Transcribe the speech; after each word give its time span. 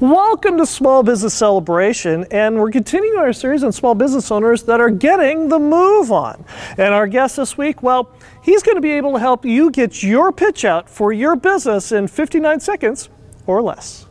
Welcome 0.00 0.56
to 0.56 0.64
Small 0.64 1.02
Business 1.02 1.34
Celebration, 1.34 2.24
and 2.30 2.58
we're 2.58 2.70
continuing 2.70 3.18
our 3.18 3.34
series 3.34 3.62
on 3.62 3.70
small 3.70 3.94
business 3.94 4.30
owners 4.30 4.62
that 4.62 4.80
are 4.80 4.88
getting 4.88 5.50
the 5.50 5.58
move 5.58 6.10
on. 6.10 6.42
And 6.78 6.94
our 6.94 7.06
guest 7.06 7.36
this 7.36 7.58
week, 7.58 7.82
well, 7.82 8.10
he's 8.42 8.62
going 8.62 8.78
to 8.78 8.80
be 8.80 8.92
able 8.92 9.12
to 9.12 9.18
help 9.18 9.44
you 9.44 9.70
get 9.70 10.02
your 10.02 10.32
pitch 10.32 10.64
out 10.64 10.88
for 10.88 11.12
your 11.12 11.36
business 11.36 11.92
in 11.92 12.08
59 12.08 12.60
seconds 12.60 13.10
or 13.46 13.60
less. 13.60 14.06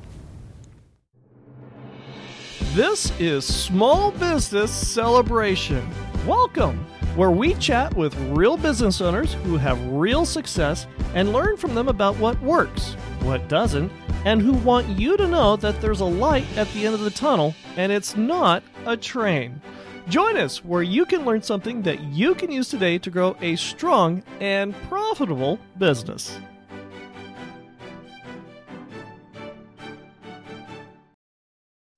This 2.73 3.11
is 3.19 3.43
Small 3.43 4.11
Business 4.11 4.71
Celebration. 4.71 5.89
Welcome, 6.27 6.85
where 7.15 7.31
we 7.31 7.55
chat 7.55 7.95
with 7.95 8.13
real 8.29 8.57
business 8.57 9.01
owners 9.01 9.33
who 9.33 9.57
have 9.57 9.83
real 9.87 10.23
success 10.23 10.85
and 11.15 11.33
learn 11.33 11.57
from 11.57 11.73
them 11.73 11.87
about 11.87 12.15
what 12.19 12.39
works, 12.43 12.93
what 13.21 13.49
doesn't, 13.49 13.91
and 14.25 14.41
who 14.41 14.53
want 14.53 14.87
you 14.87 15.17
to 15.17 15.27
know 15.27 15.55
that 15.55 15.79
there's 15.81 16.01
a 16.01 16.05
light 16.05 16.45
at 16.57 16.67
the 16.73 16.85
end 16.85 16.95
of 16.95 17.01
the 17.01 17.09
tunnel 17.09 17.55
and 17.77 17.91
it's 17.91 18.15
not 18.15 18.63
a 18.85 18.97
train. 18.97 19.61
Join 20.07 20.37
us 20.37 20.63
where 20.63 20.81
you 20.81 21.05
can 21.05 21.23
learn 21.23 21.41
something 21.41 21.83
that 21.83 22.01
you 22.01 22.33
can 22.33 22.51
use 22.51 22.69
today 22.69 22.97
to 22.97 23.11
grow 23.11 23.35
a 23.41 23.55
strong 23.55 24.23
and 24.39 24.73
profitable 24.89 25.59
business. 25.77 26.39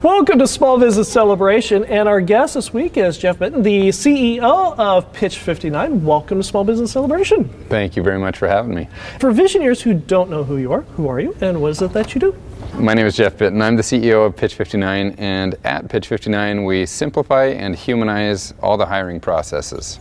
Welcome 0.01 0.39
to 0.39 0.47
Small 0.47 0.79
Business 0.79 1.11
Celebration, 1.11 1.85
and 1.85 2.09
our 2.09 2.21
guest 2.21 2.55
this 2.55 2.73
week 2.73 2.97
is 2.97 3.19
Jeff 3.19 3.37
Bitton, 3.37 3.61
the 3.61 3.89
CEO 3.89 4.75
of 4.79 5.13
Pitch 5.13 5.37
59. 5.37 6.03
Welcome 6.03 6.39
to 6.39 6.43
Small 6.43 6.63
Business 6.63 6.91
Celebration. 6.91 7.47
Thank 7.69 7.95
you 7.95 8.01
very 8.01 8.17
much 8.17 8.39
for 8.39 8.47
having 8.47 8.73
me. 8.73 8.87
For 9.19 9.31
visioneers 9.31 9.79
who 9.79 9.93
don't 9.93 10.31
know 10.31 10.43
who 10.43 10.57
you 10.57 10.71
are, 10.71 10.81
who 10.81 11.07
are 11.07 11.19
you, 11.19 11.37
and 11.41 11.61
what 11.61 11.69
is 11.69 11.83
it 11.83 11.93
that 11.93 12.15
you 12.15 12.19
do? 12.19 12.35
My 12.73 12.95
name 12.95 13.05
is 13.05 13.15
Jeff 13.15 13.37
Bitton. 13.37 13.61
I'm 13.61 13.75
the 13.75 13.83
CEO 13.83 14.25
of 14.25 14.35
Pitch 14.35 14.55
59, 14.55 15.13
and 15.19 15.55
at 15.63 15.87
Pitch 15.87 16.07
59, 16.07 16.63
we 16.63 16.87
simplify 16.87 17.45
and 17.45 17.75
humanize 17.75 18.55
all 18.59 18.77
the 18.77 18.87
hiring 18.87 19.19
processes. 19.19 19.99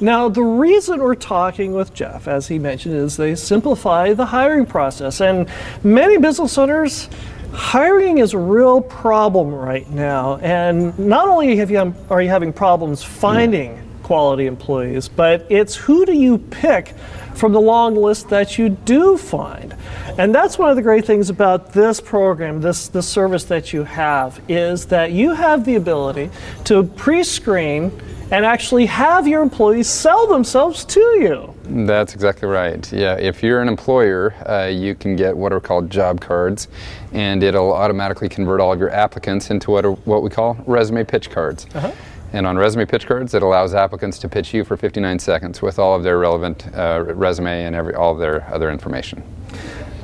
Now, 0.00 0.30
the 0.30 0.42
reason 0.42 0.98
we're 0.98 1.14
talking 1.14 1.74
with 1.74 1.92
Jeff, 1.92 2.26
as 2.26 2.48
he 2.48 2.58
mentioned, 2.58 2.94
is 2.94 3.18
they 3.18 3.34
simplify 3.34 4.14
the 4.14 4.24
hiring 4.24 4.64
process. 4.64 5.20
And 5.20 5.46
many 5.84 6.16
business 6.16 6.56
owners 6.56 7.10
hiring 7.52 8.18
is 8.18 8.34
a 8.34 8.38
real 8.38 8.80
problem 8.80 9.52
right 9.52 9.88
now. 9.90 10.36
And 10.38 10.98
not 10.98 11.28
only 11.28 11.54
you, 11.54 11.94
are 12.10 12.22
you 12.22 12.28
having 12.28 12.52
problems 12.52 13.02
finding 13.02 13.80
quality 14.02 14.46
employees, 14.46 15.08
but 15.08 15.46
it's 15.48 15.76
who 15.76 16.04
do 16.04 16.12
you 16.12 16.38
pick 16.38 16.94
from 17.40 17.52
the 17.52 17.60
long 17.60 17.94
list 17.94 18.28
that 18.28 18.58
you 18.58 18.68
do 18.68 19.16
find. 19.16 19.74
And 20.18 20.34
that's 20.34 20.58
one 20.58 20.68
of 20.68 20.76
the 20.76 20.82
great 20.82 21.06
things 21.06 21.30
about 21.30 21.72
this 21.72 22.00
program, 22.00 22.60
this, 22.60 22.88
this 22.88 23.08
service 23.08 23.44
that 23.44 23.72
you 23.72 23.84
have, 23.84 24.40
is 24.48 24.86
that 24.86 25.12
you 25.12 25.32
have 25.32 25.64
the 25.64 25.76
ability 25.76 26.30
to 26.64 26.82
pre 26.84 27.24
screen 27.24 27.90
and 28.30 28.44
actually 28.44 28.86
have 28.86 29.26
your 29.26 29.42
employees 29.42 29.88
sell 29.88 30.26
themselves 30.26 30.84
to 30.84 31.00
you. 31.00 31.54
That's 31.64 32.14
exactly 32.14 32.48
right. 32.48 32.90
Yeah, 32.92 33.16
if 33.16 33.42
you're 33.42 33.60
an 33.60 33.68
employer, 33.68 34.34
uh, 34.48 34.66
you 34.66 34.94
can 34.94 35.16
get 35.16 35.36
what 35.36 35.52
are 35.52 35.60
called 35.60 35.90
job 35.90 36.20
cards, 36.20 36.68
and 37.12 37.42
it'll 37.42 37.72
automatically 37.72 38.28
convert 38.28 38.60
all 38.60 38.72
of 38.72 38.78
your 38.78 38.90
applicants 38.90 39.50
into 39.50 39.70
what, 39.70 39.84
are, 39.84 39.92
what 39.92 40.22
we 40.22 40.30
call 40.30 40.56
resume 40.66 41.04
pitch 41.04 41.30
cards. 41.30 41.66
Uh-huh. 41.74 41.92
And 42.32 42.46
on 42.46 42.56
resume 42.56 42.86
pitch 42.86 43.06
cards, 43.06 43.34
it 43.34 43.42
allows 43.42 43.74
applicants 43.74 44.18
to 44.20 44.28
pitch 44.28 44.54
you 44.54 44.64
for 44.64 44.76
59 44.76 45.18
seconds 45.18 45.60
with 45.60 45.80
all 45.80 45.96
of 45.96 46.04
their 46.04 46.18
relevant 46.18 46.64
uh, 46.76 47.04
resume 47.06 47.64
and 47.64 47.74
every, 47.74 47.94
all 47.94 48.12
of 48.12 48.20
their 48.20 48.48
other 48.54 48.70
information. 48.70 49.22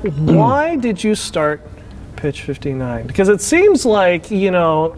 Why 0.03 0.77
did 0.77 1.03
you 1.03 1.15
start 1.15 1.61
Pitch 2.17 2.43
59? 2.43 3.07
Because 3.07 3.29
it 3.29 3.41
seems 3.41 3.85
like, 3.85 4.31
you 4.31 4.51
know, 4.51 4.97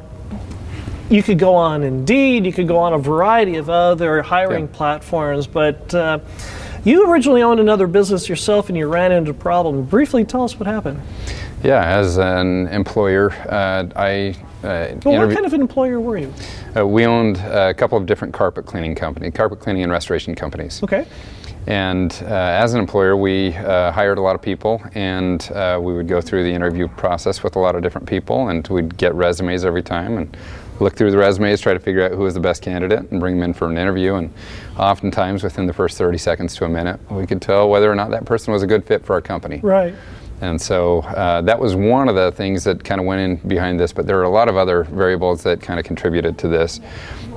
you 1.11 1.23
could 1.23 1.39
go 1.39 1.55
on 1.55 1.83
Indeed, 1.83 2.45
you 2.45 2.53
could 2.53 2.69
go 2.69 2.77
on 2.79 2.93
a 2.93 2.99
variety 2.99 3.57
of 3.57 3.71
other 3.71 4.23
hiring 4.23 4.67
yeah. 4.67 4.77
platforms, 4.77 5.47
but 5.47 5.95
uh, 5.95 6.19
you 6.85 7.11
originally 7.11 7.43
owned 7.43 7.61
another 7.61 7.87
business 7.87 8.29
yourself 8.29 8.69
and 8.69 8.79
you 8.79 8.87
ran 8.87 9.13
into 9.13 9.31
a 9.31 9.35
problem. 9.35 9.85
Briefly 9.85 10.25
tell 10.25 10.45
us 10.45 10.59
what 10.59 10.67
happened. 10.67 11.01
Yeah, 11.63 11.85
as 11.85 12.19
an 12.19 12.69
employer, 12.69 13.33
uh, 13.33 13.89
I. 13.97 14.37
Uh, 14.63 14.97
well, 15.05 15.27
what 15.27 15.33
kind 15.33 15.47
of 15.47 15.53
an 15.53 15.61
employer 15.61 16.01
were 16.01 16.19
you? 16.19 16.33
Uh, 16.77 16.87
we 16.87 17.05
owned 17.07 17.39
a 17.39 17.75
couple 17.75 17.97
of 17.99 18.07
different 18.07 18.35
carpet 18.35 18.67
cleaning 18.67 18.95
companies, 18.95 19.33
carpet 19.35 19.61
cleaning 19.61 19.83
and 19.83 19.93
restoration 19.93 20.35
companies. 20.35 20.83
Okay. 20.83 21.07
And 21.67 22.13
uh, 22.23 22.27
as 22.27 22.75
an 22.75 22.81
employer, 22.81 23.17
we 23.17 23.55
uh, 23.55 23.93
hired 23.93 24.19
a 24.19 24.21
lot 24.21 24.35
of 24.35 24.43
people, 24.43 24.83
and 24.95 25.51
uh, 25.53 25.79
we 25.81 25.93
would 25.93 26.09
go 26.09 26.21
through 26.21 26.45
the 26.45 26.53
interview 26.53 26.89
process 26.89 27.43
with 27.43 27.57
a 27.57 27.59
lot 27.59 27.77
of 27.77 27.83
different 27.83 28.09
people, 28.09 28.49
and 28.49 28.67
we'd 28.69 28.97
get 28.97 29.15
resumes 29.15 29.65
every 29.65 29.83
time, 29.83 30.17
and 30.17 30.37
look 30.81 30.95
through 30.95 31.11
the 31.11 31.19
resumes, 31.19 31.61
try 31.61 31.75
to 31.75 31.81
figure 31.81 32.03
out 32.03 32.13
who 32.13 32.19
was 32.19 32.35
the 32.35 32.41
best 32.41 32.63
candidate, 32.63 33.11
and 33.11 33.21
bring 33.21 33.37
them 33.37 33.45
in 33.45 33.55
for 33.55 33.69
an 33.69 33.79
interview. 33.79 34.15
And 34.15 34.33
oftentimes, 34.77 35.43
within 35.43 35.67
the 35.67 35.73
first 35.73 35.99
30 35.99 36.19
seconds 36.19 36.55
to 36.57 36.65
a 36.65 36.69
minute, 36.69 37.01
we 37.11 37.27
could 37.27 37.43
tell 37.43 37.69
whether 37.69 37.91
or 37.91 37.95
not 37.95 38.11
that 38.11 38.25
person 38.25 38.53
was 38.53 38.63
a 38.63 38.67
good 38.67 38.85
fit 38.85 39.05
for 39.05 39.15
our 39.15 39.21
company. 39.21 39.61
Right. 39.63 39.95
And 40.41 40.61
so 40.61 41.01
uh, 41.01 41.43
that 41.43 41.59
was 41.59 41.75
one 41.75 42.09
of 42.09 42.15
the 42.15 42.31
things 42.33 42.63
that 42.65 42.85
kind 42.85 43.01
of 43.01 43.07
went 43.07 43.21
in 43.21 43.49
behind 43.49 43.81
this, 43.81 43.93
but 43.93 44.07
there 44.07 44.19
are 44.19 44.25
a 44.25 44.29
lot 44.29 44.49
of 44.49 44.57
other 44.57 44.85
variables 44.85 45.43
that 45.43 45.61
kind 45.61 45.81
of 45.81 45.85
contributed 45.85 46.39
to 46.39 46.49
this. 46.49 46.81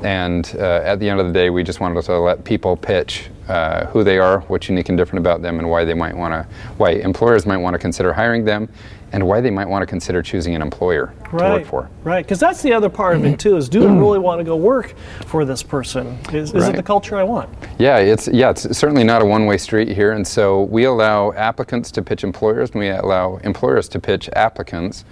And 0.04 0.54
uh, 0.60 0.82
at 0.84 1.00
the 1.00 1.10
end 1.10 1.20
of 1.20 1.28
the 1.28 1.34
day, 1.34 1.50
we 1.50 1.64
just 1.64 1.80
wanted 1.80 2.04
to 2.04 2.20
let 2.20 2.44
people 2.44 2.78
pitch 2.78 3.30
uh, 3.48 3.88
who 3.88 4.04
they 4.04 4.20
are, 4.20 4.42
what's 4.42 4.70
unique 4.70 4.90
and 4.90 4.98
different 4.98 5.20
about 5.20 5.42
them, 5.42 5.60
and 5.60 5.70
why 5.70 5.84
they 5.84 5.94
might 5.94 6.16
want 6.16 6.34
to, 6.34 6.48
why 6.78 6.92
employers 6.92 7.46
might 7.46 7.58
want 7.58 7.74
to 7.74 7.80
consider 7.80 8.14
hiring 8.14 8.46
them, 8.46 8.70
and 9.14 9.26
why 9.26 9.42
they 9.42 9.50
might 9.50 9.68
want 9.68 9.82
to 9.82 9.86
consider 9.86 10.22
choosing 10.22 10.56
an 10.56 10.62
employer 10.62 11.14
right, 11.32 11.48
to 11.48 11.54
work 11.56 11.66
for. 11.66 11.90
Right, 12.04 12.26
because 12.26 12.40
that's 12.40 12.62
the 12.62 12.74
other 12.74 12.90
part 12.90 13.16
of 13.16 13.26
it 13.26 13.40
too. 13.40 13.58
Is 13.58 13.68
do 13.70 13.88
I 13.88 13.94
really 13.94 14.20
want 14.28 14.40
to 14.40 14.44
go 14.44 14.56
work 14.56 14.94
for 15.26 15.46
this 15.46 15.64
person? 15.64 16.18
Is, 16.34 16.54
is 16.54 16.64
right. 16.64 16.74
it 16.74 16.78
the 16.78 16.84
culture 16.84 17.18
I 17.18 17.24
want? 17.24 17.50
Yeah, 17.78 17.98
it's 17.98 18.28
yeah, 18.28 18.52
it's 18.52 18.78
certainly 18.78 19.04
not 19.04 19.22
a 19.22 19.26
one-way 19.26 19.58
street 19.58 19.90
here, 19.90 20.14
and 20.14 20.28
so 20.28 20.64
we 20.64 20.86
allow 20.86 21.32
applicants 21.34 21.92
to 21.92 22.02
pitch 22.02 22.24
employers, 22.24 22.72
and 22.72 22.80
we 22.80 22.90
allow 22.90 23.38
employers 23.38 23.88
to 23.90 24.00
pitch 24.00 24.30
applicants. 24.36 25.06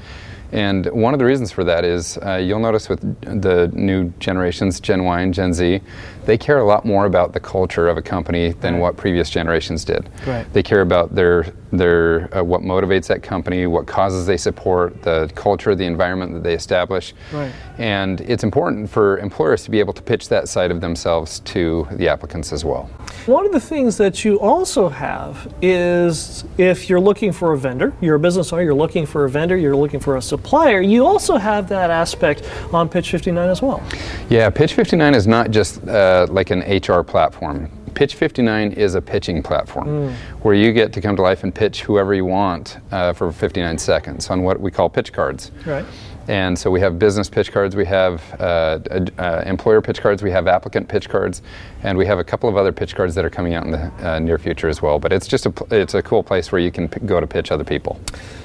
And 0.52 0.88
one 0.88 1.14
of 1.14 1.20
the 1.20 1.26
reasons 1.26 1.52
for 1.52 1.64
that 1.64 1.86
is 1.86 2.18
uh, 2.18 2.36
you'll 2.36 2.60
notice 2.60 2.90
with 2.90 3.02
the 3.22 3.70
new 3.74 4.12
generations, 4.20 4.80
Gen 4.80 5.04
Y 5.04 5.22
and 5.22 5.34
Gen 5.34 5.54
Z, 5.54 5.80
they 6.26 6.38
care 6.38 6.58
a 6.58 6.66
lot 6.66 6.86
more 6.86 7.06
about 7.06 7.34
the 7.34 7.40
culture 7.40 7.88
of 7.88 7.98
a 7.98 8.02
company 8.02 8.54
than 8.54 8.76
right. 8.76 8.82
what 8.82 8.98
previous 8.98 9.30
generations 9.30 9.86
did. 9.86 10.10
Right. 10.26 10.52
They 10.52 10.64
care 10.64 10.82
about 10.82 11.14
their 11.14 11.54
their 11.72 12.36
uh, 12.36 12.44
what 12.44 12.62
motivates 12.62 13.08
that 13.08 13.24
company, 13.24 13.68
what 13.68 13.88
causes 13.88 14.26
they 14.26 14.38
support, 14.38 15.02
the 15.02 15.30
culture, 15.36 15.76
the 15.76 15.86
environment 15.86 16.34
that 16.34 16.44
they 16.44 16.54
establish. 16.54 17.14
Right. 17.32 17.52
And 17.78 18.22
it's 18.22 18.44
important 18.44 18.90
for 18.90 19.18
employers 19.20 19.64
to 19.64 19.72
be 19.72 19.80
able 19.80 19.94
to 19.94 20.02
pitch 20.02 20.30
that 20.30 20.50
side 20.50 20.72
of 20.72 20.82
themselves 20.82 21.40
to 21.42 21.88
the 21.92 22.08
applicants 22.08 22.52
as 22.52 22.66
well. 22.66 22.90
One 23.26 23.46
of 23.46 23.52
the 23.52 23.60
things 23.60 23.98
that 23.98 24.26
you 24.26 24.40
also 24.40 24.90
have 24.90 25.54
is 25.62 26.46
if 26.58 26.90
you're 26.90 27.00
looking 27.00 27.32
for 27.32 27.54
a 27.54 27.58
vendor, 27.58 27.94
you're 28.02 28.16
a 28.16 28.20
business 28.20 28.52
owner, 28.52 28.64
you're 28.64 28.74
looking 28.74 29.06
for 29.06 29.26
a 29.26 29.30
vendor, 29.30 29.58
you're 29.58 29.76
looking 29.76 30.00
for 30.00 30.18
a 30.18 30.22
supplier, 30.22 30.82
you 30.82 31.06
also 31.06 31.38
have 31.38 31.70
that 31.70 31.90
aspect 31.90 32.50
on 32.74 32.90
Pitch 32.90 33.12
59 33.12 33.50
as 33.50 33.62
well. 33.62 33.84
Yeah, 34.30 34.50
Pitch 34.50 34.74
59 34.74 35.14
is 35.16 35.28
not 35.28 35.52
just 35.52 35.88
uh, 35.88 36.28
like 36.30 36.50
an 36.50 36.62
HR 36.62 37.04
platform. 37.04 37.70
Pitch 37.90 38.16
59 38.16 38.74
is 38.74 38.96
a 38.96 39.02
pitching 39.02 39.42
platform 39.44 39.88
mm. 39.88 40.14
where 40.44 40.54
you 40.54 40.72
get 40.72 40.94
to 40.94 41.02
come 41.02 41.16
to 41.16 41.22
life 41.22 41.44
and 41.44 41.54
pitch 41.54 41.82
whoever 41.82 42.14
you 42.14 42.26
want 42.26 42.78
uh, 42.92 43.14
for 43.14 43.32
59 43.32 43.78
seconds 43.78 44.30
on 44.30 44.44
what 44.44 44.60
we 44.60 44.72
call 44.72 44.90
pitch 44.90 45.12
cards. 45.12 45.52
Right. 45.66 45.86
And 46.30 46.58
so 46.58 46.70
we 46.70 46.80
have 46.82 47.00
business 47.00 47.28
pitch 47.28 47.52
cards, 47.52 47.76
we 47.76 47.86
have 47.86 48.22
uh, 48.40 48.78
uh, 49.18 49.44
employer 49.48 49.82
pitch 49.82 50.00
cards, 50.00 50.22
we 50.22 50.30
have 50.30 50.48
applicant 50.48 50.88
pitch 50.88 51.10
cards, 51.10 51.42
and 51.82 51.98
we 51.98 52.06
have 52.06 52.20
a 52.20 52.24
couple 52.24 52.48
of 52.48 52.56
other 52.56 52.72
pitch 52.72 52.96
cards 52.96 53.16
that 53.16 53.26
are 53.26 53.32
coming 53.32 53.56
out 53.56 53.66
in 53.66 53.72
the 53.72 53.92
uh, 54.08 54.20
near 54.20 54.38
future 54.38 54.70
as 54.70 54.80
well. 54.80 55.00
But 55.00 55.12
it's 55.12 55.26
just 55.26 55.48
a 55.48 55.54
it's 55.72 55.96
a 55.96 56.04
cool 56.04 56.22
place 56.22 56.52
where 56.52 56.62
you 56.62 56.70
can 56.70 56.88
p- 56.88 57.00
go 57.00 57.20
to 57.20 57.26
pitch 57.26 57.52
other 57.52 57.64
people. 57.64 58.00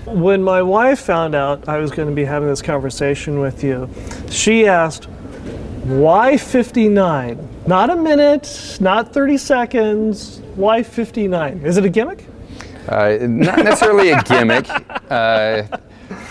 When 0.06 0.42
my 0.42 0.62
wife 0.62 1.00
found 1.00 1.34
out 1.34 1.68
I 1.68 1.76
was 1.76 1.90
going 1.90 2.08
to 2.08 2.14
be 2.14 2.24
having 2.24 2.48
this 2.48 2.62
conversation 2.62 3.38
with 3.38 3.62
you, 3.62 3.90
she 4.30 4.66
asked, 4.66 5.06
"Why 5.84 6.36
59? 6.36 7.48
Not 7.66 7.90
a 7.90 7.96
minute, 7.96 8.78
not 8.80 9.12
30 9.12 9.36
seconds. 9.36 10.40
Why 10.54 10.82
59? 10.82 11.60
Is 11.64 11.76
it 11.76 11.84
a 11.84 11.88
gimmick?" 11.88 12.26
Uh, 12.88 13.16
not 13.20 13.58
necessarily 13.58 14.10
a 14.10 14.22
gimmick. 14.22 14.68
Uh, 15.10 15.62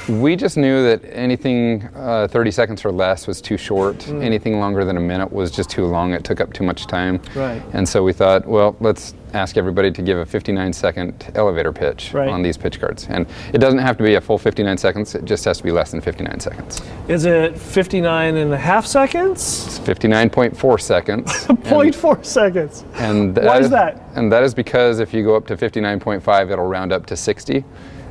we 0.07 0.35
just 0.35 0.57
knew 0.57 0.83
that 0.83 1.01
anything 1.11 1.83
uh, 1.95 2.27
30 2.27 2.51
seconds 2.51 2.85
or 2.85 2.91
less 2.91 3.27
was 3.27 3.41
too 3.41 3.57
short. 3.57 3.97
Mm. 3.99 4.23
Anything 4.23 4.59
longer 4.59 4.85
than 4.85 4.97
a 4.97 4.99
minute 4.99 5.31
was 5.31 5.51
just 5.51 5.69
too 5.69 5.85
long. 5.85 6.13
It 6.13 6.23
took 6.23 6.41
up 6.41 6.53
too 6.53 6.63
much 6.63 6.85
time. 6.87 7.21
Right. 7.35 7.61
And 7.73 7.87
so 7.87 8.03
we 8.03 8.13
thought, 8.13 8.45
well, 8.45 8.75
let's 8.79 9.13
ask 9.33 9.57
everybody 9.57 9.91
to 9.91 10.01
give 10.01 10.17
a 10.17 10.25
59 10.25 10.73
second 10.73 11.31
elevator 11.35 11.73
pitch 11.73 12.13
right. 12.13 12.29
on 12.29 12.41
these 12.41 12.57
pitch 12.57 12.79
cards. 12.79 13.07
And 13.09 13.27
it 13.53 13.57
doesn't 13.57 13.79
have 13.79 13.97
to 13.97 14.03
be 14.03 14.15
a 14.15 14.21
full 14.21 14.37
59 14.37 14.77
seconds, 14.77 15.15
it 15.15 15.25
just 15.25 15.43
has 15.45 15.57
to 15.57 15.63
be 15.63 15.71
less 15.71 15.91
than 15.91 16.01
59 16.01 16.39
seconds. 16.39 16.81
Is 17.07 17.25
it 17.25 17.57
59 17.57 18.35
and 18.35 18.53
a 18.53 18.57
half 18.57 18.85
seconds? 18.85 19.65
It's 19.65 19.79
59.4 19.79 20.81
seconds. 20.81 21.31
0.4 21.47 22.25
seconds. 22.25 22.85
And 22.95 23.35
why 23.37 23.59
is 23.59 23.69
that? 23.69 24.01
And 24.15 24.31
that 24.31 24.43
is 24.43 24.53
because 24.53 24.99
if 24.99 25.13
you 25.13 25.23
go 25.23 25.35
up 25.35 25.47
to 25.47 25.57
59.5, 25.57 26.51
it'll 26.51 26.65
round 26.65 26.91
up 26.91 27.05
to 27.07 27.15
60 27.15 27.63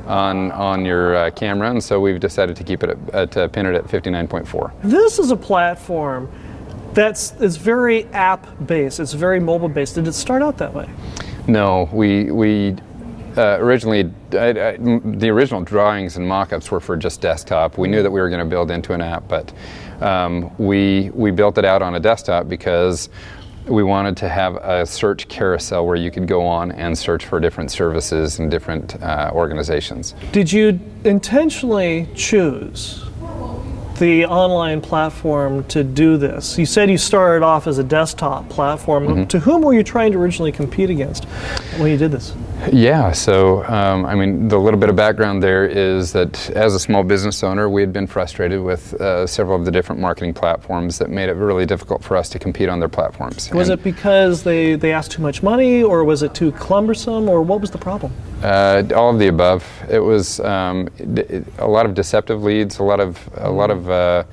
on 0.05 0.51
on 0.51 0.83
your 0.83 1.15
uh, 1.15 1.31
camera, 1.31 1.69
and 1.69 1.81
so 1.81 1.97
we've 1.99 2.19
decided 2.19 2.57
to 2.57 2.63
keep 2.65 2.83
it 2.83 2.89
at, 2.89 3.15
uh, 3.15 3.25
to 3.27 3.47
pin 3.47 3.65
it 3.65 3.73
at 3.73 3.85
59.4. 3.85 4.73
This 4.83 5.17
is 5.17 5.31
a 5.31 5.35
platform 5.37 6.29
that's 6.93 7.33
is 7.41 7.57
very 7.57 8.05
app 8.05 8.45
based. 8.67 8.99
It's 8.99 9.13
very 9.13 9.39
mobile 9.39 9.69
based. 9.69 9.95
Did 9.95 10.07
it 10.07 10.13
start 10.13 10.41
out 10.41 10.57
that 10.57 10.73
way? 10.73 10.89
No, 11.47 11.89
we 11.91 12.31
we 12.31 12.75
uh, 13.35 13.57
originally 13.59 14.11
I, 14.33 14.49
I, 14.49 14.77
the 14.77 15.29
original 15.29 15.61
drawings 15.61 16.17
and 16.17 16.27
mock-ups 16.27 16.71
were 16.71 16.79
for 16.79 16.95
just 16.95 17.21
desktop. 17.21 17.77
We 17.77 17.87
knew 17.87 18.03
that 18.03 18.11
we 18.11 18.21
were 18.21 18.29
going 18.29 18.43
to 18.43 18.49
build 18.49 18.71
into 18.71 18.93
an 18.93 19.01
app, 19.01 19.27
but 19.27 19.53
um, 20.01 20.55
we 20.57 21.09
we 21.13 21.31
built 21.31 21.57
it 21.57 21.65
out 21.65 21.81
on 21.81 21.95
a 21.95 21.99
desktop 21.99 22.47
because 22.47 23.09
we 23.67 23.83
wanted 23.83 24.17
to 24.17 24.27
have 24.27 24.55
a 24.57 24.85
search 24.85 25.27
carousel 25.29 25.85
where 25.85 25.95
you 25.95 26.11
could 26.11 26.27
go 26.27 26.45
on 26.45 26.71
and 26.73 26.97
search 26.97 27.25
for 27.25 27.39
different 27.39 27.71
services 27.71 28.39
and 28.39 28.51
different 28.51 29.01
uh, 29.01 29.31
organizations. 29.33 30.15
Did 30.33 30.51
you 30.51 30.79
intentionally 31.05 32.09
choose 32.13 33.05
the 33.99 34.25
online 34.25 34.81
platform 34.81 35.63
to 35.65 35.83
do 35.83 36.17
this? 36.17 36.57
You 36.57 36.65
said 36.65 36.89
you 36.89 36.97
started 36.97 37.43
off 37.43 37.67
as 37.67 37.77
a 37.77 37.83
desktop 37.83 38.49
platform. 38.49 39.07
Mm-hmm. 39.07 39.23
To 39.25 39.39
whom 39.39 39.61
were 39.61 39.73
you 39.73 39.83
trying 39.83 40.11
to 40.11 40.17
originally 40.17 40.51
compete 40.51 40.89
against 40.89 41.25
when 41.77 41.91
you 41.91 41.97
did 41.97 42.11
this? 42.11 42.35
Yeah, 42.71 43.11
so 43.11 43.63
um, 43.65 44.05
I 44.05 44.15
mean, 44.15 44.47
the 44.47 44.57
little 44.57 44.79
bit 44.79 44.89
of 44.89 44.95
background 44.95 45.43
there 45.43 45.65
is 45.65 46.11
that 46.13 46.49
as 46.51 46.75
a 46.75 46.79
small 46.79 47.03
business 47.03 47.43
owner, 47.43 47.69
we 47.69 47.81
had 47.81 47.91
been 47.91 48.07
frustrated 48.07 48.61
with 48.61 48.93
uh, 48.95 49.27
several 49.27 49.57
of 49.57 49.65
the 49.65 49.71
different 49.71 49.99
marketing 49.99 50.33
platforms 50.33 50.97
that 50.99 51.09
made 51.09 51.29
it 51.29 51.33
really 51.33 51.65
difficult 51.65 52.03
for 52.03 52.15
us 52.15 52.29
to 52.29 52.39
compete 52.39 52.69
on 52.69 52.79
their 52.79 52.89
platforms. 52.89 53.51
Was 53.51 53.69
and 53.69 53.79
it 53.79 53.83
because 53.83 54.43
they, 54.43 54.75
they 54.75 54.93
asked 54.93 55.11
too 55.11 55.21
much 55.21 55.43
money, 55.43 55.83
or 55.83 56.03
was 56.03 56.23
it 56.23 56.33
too 56.33 56.51
cumbersome, 56.53 57.27
or 57.27 57.41
what 57.41 57.59
was 57.61 57.71
the 57.71 57.77
problem? 57.77 58.13
Uh, 58.41 58.83
all 58.95 59.11
of 59.11 59.19
the 59.19 59.27
above. 59.27 59.65
It 59.89 59.99
was 59.99 60.39
um, 60.41 60.89
a 61.57 61.67
lot 61.67 61.85
of 61.85 61.93
deceptive 61.93 62.43
leads, 62.43 62.79
a 62.79 62.83
lot 62.83 62.99
of 62.99 63.17
a 63.37 63.49
lot 63.49 63.71
of 63.71 63.89
uh, 63.89 64.23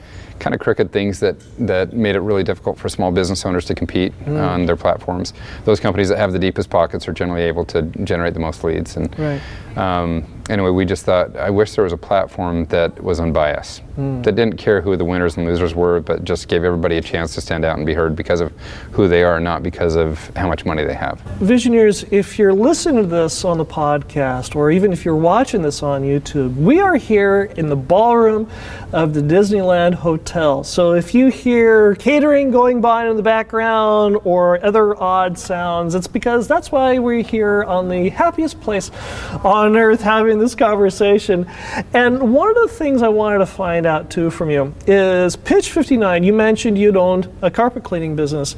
kind 0.40 0.54
of 0.54 0.60
crooked 0.60 0.90
things 0.90 1.20
that, 1.20 1.36
that 1.58 1.92
made 1.92 2.16
it 2.16 2.20
really 2.20 2.42
difficult 2.42 2.78
for 2.78 2.88
small 2.88 3.12
business 3.12 3.44
owners 3.44 3.64
to 3.66 3.74
compete 3.74 4.12
mm. 4.24 4.40
on 4.40 4.66
their 4.66 4.76
platforms. 4.76 5.32
Those 5.64 5.78
companies 5.78 6.08
that 6.08 6.18
have 6.18 6.32
the 6.32 6.38
deepest 6.38 6.70
pockets 6.70 7.06
are 7.06 7.12
generally 7.12 7.42
able 7.42 7.64
to 7.66 7.82
generate 8.04 8.34
the 8.34 8.40
most 8.40 8.64
leads. 8.64 8.96
And 8.96 9.16
right. 9.18 9.40
um, 9.76 10.39
anyway, 10.50 10.70
we 10.70 10.84
just 10.84 11.04
thought, 11.04 11.36
I 11.36 11.48
wish 11.48 11.74
there 11.74 11.84
was 11.84 11.92
a 11.92 11.96
platform 11.96 12.64
that 12.66 13.02
was 13.02 13.20
unbiased, 13.20 13.82
mm. 13.96 14.22
that 14.24 14.34
didn't 14.34 14.56
care 14.56 14.80
who 14.80 14.96
the 14.96 15.04
winners 15.04 15.36
and 15.36 15.46
losers 15.46 15.74
were, 15.74 16.00
but 16.00 16.24
just 16.24 16.48
gave 16.48 16.64
everybody 16.64 16.96
a 16.96 17.00
chance 17.00 17.34
to 17.36 17.40
stand 17.40 17.64
out 17.64 17.76
and 17.76 17.86
be 17.86 17.94
heard 17.94 18.16
because 18.16 18.40
of 18.40 18.52
who 18.90 19.06
they 19.06 19.22
are, 19.22 19.38
not 19.38 19.62
because 19.62 19.94
of 19.94 20.34
how 20.36 20.48
much 20.48 20.64
money 20.64 20.84
they 20.84 20.94
have. 20.94 21.20
Visioneers, 21.38 22.10
if 22.12 22.38
you're 22.38 22.52
listening 22.52 23.02
to 23.02 23.08
this 23.08 23.44
on 23.44 23.58
the 23.58 23.64
podcast, 23.64 24.56
or 24.56 24.70
even 24.70 24.92
if 24.92 25.04
you're 25.04 25.14
watching 25.14 25.62
this 25.62 25.82
on 25.82 26.02
YouTube, 26.02 26.56
we 26.56 26.80
are 26.80 26.96
here 26.96 27.44
in 27.56 27.68
the 27.68 27.76
ballroom 27.76 28.50
of 28.92 29.14
the 29.14 29.20
Disneyland 29.20 29.94
Hotel. 29.94 30.64
So 30.64 30.94
if 30.94 31.14
you 31.14 31.28
hear 31.28 31.94
catering 31.94 32.50
going 32.50 32.80
by 32.80 33.06
in 33.06 33.16
the 33.16 33.22
background 33.22 34.18
or 34.24 34.62
other 34.64 35.00
odd 35.00 35.38
sounds, 35.38 35.94
it's 35.94 36.08
because 36.08 36.48
that's 36.48 36.72
why 36.72 36.98
we're 36.98 37.22
here 37.22 37.62
on 37.64 37.88
the 37.88 38.08
happiest 38.08 38.60
place 38.60 38.90
on 39.44 39.76
earth 39.76 40.00
having 40.00 40.39
this 40.40 40.54
conversation. 40.54 41.46
And 41.94 42.34
one 42.34 42.48
of 42.48 42.56
the 42.56 42.68
things 42.68 43.02
I 43.02 43.08
wanted 43.08 43.38
to 43.38 43.46
find 43.46 43.86
out 43.86 44.10
too 44.10 44.30
from 44.30 44.50
you 44.50 44.74
is 44.86 45.36
Pitch 45.36 45.70
59. 45.70 46.24
You 46.24 46.32
mentioned 46.32 46.78
you'd 46.78 46.96
owned 46.96 47.28
a 47.42 47.50
carpet 47.50 47.84
cleaning 47.84 48.16
business 48.16 48.56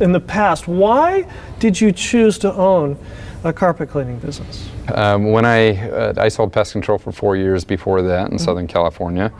in 0.00 0.12
the 0.12 0.20
past. 0.20 0.68
Why 0.68 1.26
did 1.58 1.80
you 1.80 1.92
choose 1.92 2.38
to 2.38 2.52
own 2.52 2.98
a 3.44 3.52
carpet 3.52 3.90
cleaning 3.90 4.18
business? 4.18 4.68
Um, 4.94 5.30
when 5.30 5.44
I 5.44 5.88
uh, 5.88 6.14
I 6.16 6.28
sold 6.28 6.52
pest 6.52 6.72
control 6.72 6.98
for 6.98 7.12
four 7.12 7.36
years 7.36 7.64
before 7.64 8.02
that 8.02 8.30
in 8.30 8.36
mm-hmm. 8.36 8.44
Southern 8.44 8.66
California. 8.66 9.32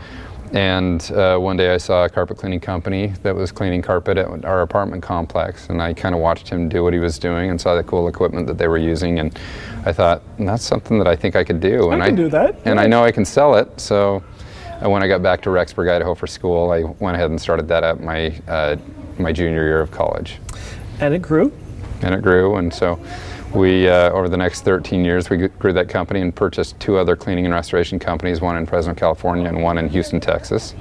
And 0.52 1.10
uh, 1.12 1.38
one 1.38 1.56
day 1.56 1.72
I 1.72 1.78
saw 1.78 2.04
a 2.04 2.10
carpet 2.10 2.36
cleaning 2.36 2.60
company 2.60 3.14
that 3.22 3.34
was 3.34 3.50
cleaning 3.50 3.80
carpet 3.80 4.18
at 4.18 4.44
our 4.44 4.60
apartment 4.60 5.02
complex, 5.02 5.70
and 5.70 5.80
I 5.80 5.94
kind 5.94 6.14
of 6.14 6.20
watched 6.20 6.48
him 6.48 6.68
do 6.68 6.84
what 6.84 6.92
he 6.92 6.98
was 6.98 7.18
doing 7.18 7.48
and 7.48 7.58
saw 7.58 7.74
the 7.74 7.82
cool 7.82 8.06
equipment 8.06 8.46
that 8.48 8.58
they 8.58 8.68
were 8.68 8.76
using, 8.76 9.18
and 9.18 9.38
I 9.86 9.92
thought 9.94 10.22
that's 10.38 10.64
something 10.64 10.98
that 10.98 11.08
I 11.08 11.16
think 11.16 11.36
I 11.36 11.44
could 11.44 11.60
do. 11.60 11.88
I 11.88 11.94
and 11.94 12.02
can 12.02 12.12
I, 12.12 12.16
do 12.16 12.28
that. 12.28 12.58
And 12.66 12.78
I 12.78 12.86
know 12.86 13.02
I 13.02 13.12
can 13.12 13.24
sell 13.24 13.54
it. 13.54 13.80
So 13.80 14.22
uh, 14.84 14.90
when 14.90 15.02
I 15.02 15.08
got 15.08 15.22
back 15.22 15.40
to 15.42 15.48
Rexburg, 15.48 15.90
Idaho 15.90 16.14
for 16.14 16.26
school, 16.26 16.70
I 16.70 16.82
went 17.02 17.16
ahead 17.16 17.30
and 17.30 17.40
started 17.40 17.66
that 17.68 17.82
up 17.82 18.00
my 18.00 18.38
uh, 18.46 18.76
my 19.18 19.32
junior 19.32 19.64
year 19.64 19.80
of 19.80 19.90
college. 19.90 20.38
And 21.00 21.14
it 21.14 21.22
grew. 21.22 21.50
And 22.02 22.14
it 22.14 22.20
grew, 22.20 22.56
and 22.56 22.74
so 22.74 23.02
we, 23.54 23.88
uh, 23.88 24.10
over 24.10 24.28
the 24.28 24.36
next 24.36 24.62
13 24.62 25.04
years, 25.04 25.30
we 25.30 25.48
grew 25.48 25.72
that 25.72 25.88
company 25.88 26.20
and 26.20 26.34
purchased 26.34 26.78
two 26.80 26.96
other 26.96 27.16
cleaning 27.16 27.44
and 27.44 27.54
restoration 27.54 27.98
companies, 27.98 28.40
one 28.40 28.56
in 28.56 28.66
Fresno, 28.66 28.94
California, 28.94 29.46
and 29.46 29.62
one 29.62 29.78
in 29.78 29.88
Houston, 29.88 30.20
Texas. 30.20 30.74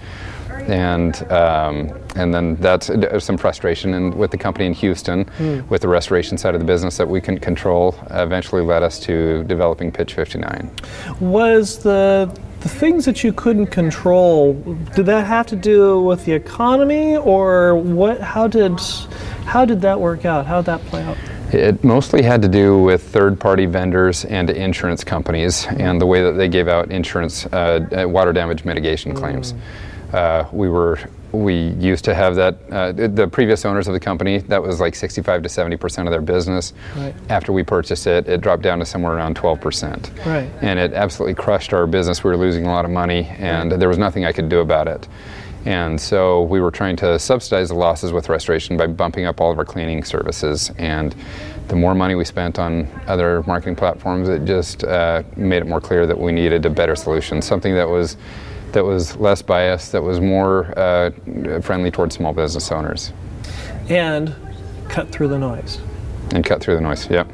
And 0.68 1.16
um, 1.32 1.92
and 2.16 2.34
then 2.34 2.56
that's 2.58 2.90
uh, 2.90 3.20
some 3.20 3.38
frustration 3.38 3.96
and 3.96 4.14
with 4.14 4.30
the 4.30 4.38
company 4.38 4.68
in 4.68 4.74
Houston, 4.74 5.26
mm. 5.26 5.68
with 5.70 5.82
the 5.82 5.88
restoration 5.88 6.38
side 6.38 6.54
of 6.54 6.62
the 6.62 6.68
business 6.68 6.98
that 6.98 7.08
we 7.08 7.20
can 7.20 7.40
control, 7.40 7.96
eventually 8.12 8.62
led 8.62 8.84
us 8.84 9.00
to 9.02 9.44
developing 9.46 9.92
Pitch 9.92 10.14
59. 10.14 10.70
Was 11.20 11.82
the 11.82 12.32
the 12.60 12.70
things 12.70 13.06
that 13.06 13.24
you 13.24 13.34
couldn't 13.34 13.68
control 13.68 14.54
did 14.96 15.08
that 15.08 15.26
have 15.26 15.48
to 15.48 15.56
do 15.56 16.00
with 16.00 16.26
the 16.26 16.34
economy 16.34 17.18
or 17.18 17.76
what? 17.76 18.22
How 18.22 18.48
did 18.48 18.80
how 19.46 19.66
did 19.66 19.82
that 19.82 20.00
work 20.00 20.26
out? 20.26 20.46
How 20.46 20.58
did 20.58 20.68
that 20.68 20.86
play 20.86 21.02
out? 21.02 21.18
It 21.54 21.84
mostly 21.84 22.22
had 22.22 22.42
to 22.44 22.48
do 22.48 22.82
with 22.82 23.04
third 23.04 23.40
party 23.40 23.66
vendors 23.66 24.26
and 24.26 24.50
insurance 24.50 25.04
companies 25.04 25.66
and 25.68 26.00
the 26.00 26.06
way 26.06 26.24
that 26.24 26.34
they 26.34 26.48
gave 26.48 26.68
out 26.68 26.92
insurance 26.92 27.46
uh, 27.48 27.86
uh 28.04 28.08
water 28.08 28.32
damage 28.32 28.64
mitigation 28.64 29.14
claims. 29.14 29.54
Mm. 29.54 30.14
Uh, 30.14 30.48
we 30.52 30.70
were 30.70 31.00
we 31.32 31.70
used 31.80 32.04
to 32.06 32.14
have 32.14 32.36
that 32.36 32.58
uh, 32.72 32.92
the 32.92 33.28
previous 33.28 33.66
owners 33.66 33.88
of 33.88 33.94
the 33.94 34.00
company 34.00 34.40
that 34.40 34.62
was 34.62 34.80
like 34.80 34.96
65 34.96 35.44
to 35.44 35.50
70 35.50 35.78
percent 35.78 36.08
of 36.08 36.12
their 36.12 36.22
business 36.22 36.74
right. 36.96 37.16
after 37.30 37.54
we 37.54 37.64
purchased 37.64 38.08
it 38.08 38.28
it 38.28 38.42
dropped 38.42 38.62
down 38.62 38.80
to 38.80 38.86
somewhere 38.86 39.14
around 39.14 39.36
12 39.36 39.62
percent 39.62 40.12
right. 40.26 40.50
and 40.62 40.78
it 40.78 40.94
absolutely 40.94 41.34
crushed 41.34 41.74
our 41.74 41.88
business 41.88 42.24
we 42.24 42.30
were 42.30 42.38
losing 42.38 42.66
a 42.66 42.70
lot 42.70 42.86
of 42.86 42.92
money 42.92 43.28
and 43.38 43.72
there 43.72 43.88
was 43.88 43.98
nothing 43.98 44.26
i 44.26 44.32
could 44.32 44.50
do 44.50 44.60
about 44.60 44.88
it 44.88 45.08
and 45.66 46.00
so 46.00 46.44
we 46.44 46.60
were 46.60 46.72
trying 46.72 46.96
to 46.98 47.20
subsidize 47.20 47.70
the 47.70 47.76
losses 47.76 48.12
with 48.12 48.30
restoration 48.30 48.78
by 48.78 48.88
bumping 48.88 49.26
up 49.26 49.40
all 49.40 49.52
of 49.52 49.60
our 49.60 49.66
cleaning 49.66 50.04
services. 50.04 50.72
And 50.78 51.16
the 51.68 51.76
more 51.76 51.94
money 51.94 52.16
we 52.16 52.26
spent 52.26 52.58
on 52.58 52.88
other 53.08 53.44
marketing 53.44 53.76
platforms, 53.76 54.28
it 54.28 54.46
just 54.46 54.84
uh, 54.84 55.24
made 55.36 55.58
it 55.58 55.68
more 55.68 55.80
clear 55.80 56.08
that 56.08 56.20
we 56.20 56.32
needed 56.32 56.66
a 56.66 56.70
better 56.70 56.96
solution, 56.96 57.42
something 57.42 57.76
that 57.76 57.88
was 57.88 58.18
that 58.72 58.86
was 58.86 59.18
less 59.18 59.42
biased, 59.42 59.92
that 59.92 60.02
was 60.02 60.22
more 60.22 60.78
uh, 60.80 61.12
friendly 61.62 61.92
towards 61.92 62.16
small 62.16 62.34
business 62.34 62.72
owners. 62.72 63.12
And 63.90 64.34
cut 64.88 65.10
through 65.10 65.28
the 65.28 65.38
noise. 65.38 65.80
And 66.34 66.46
cut 66.46 66.62
through 66.62 66.76
the 66.76 66.82
noise, 66.82 67.10
yep. 67.10 67.28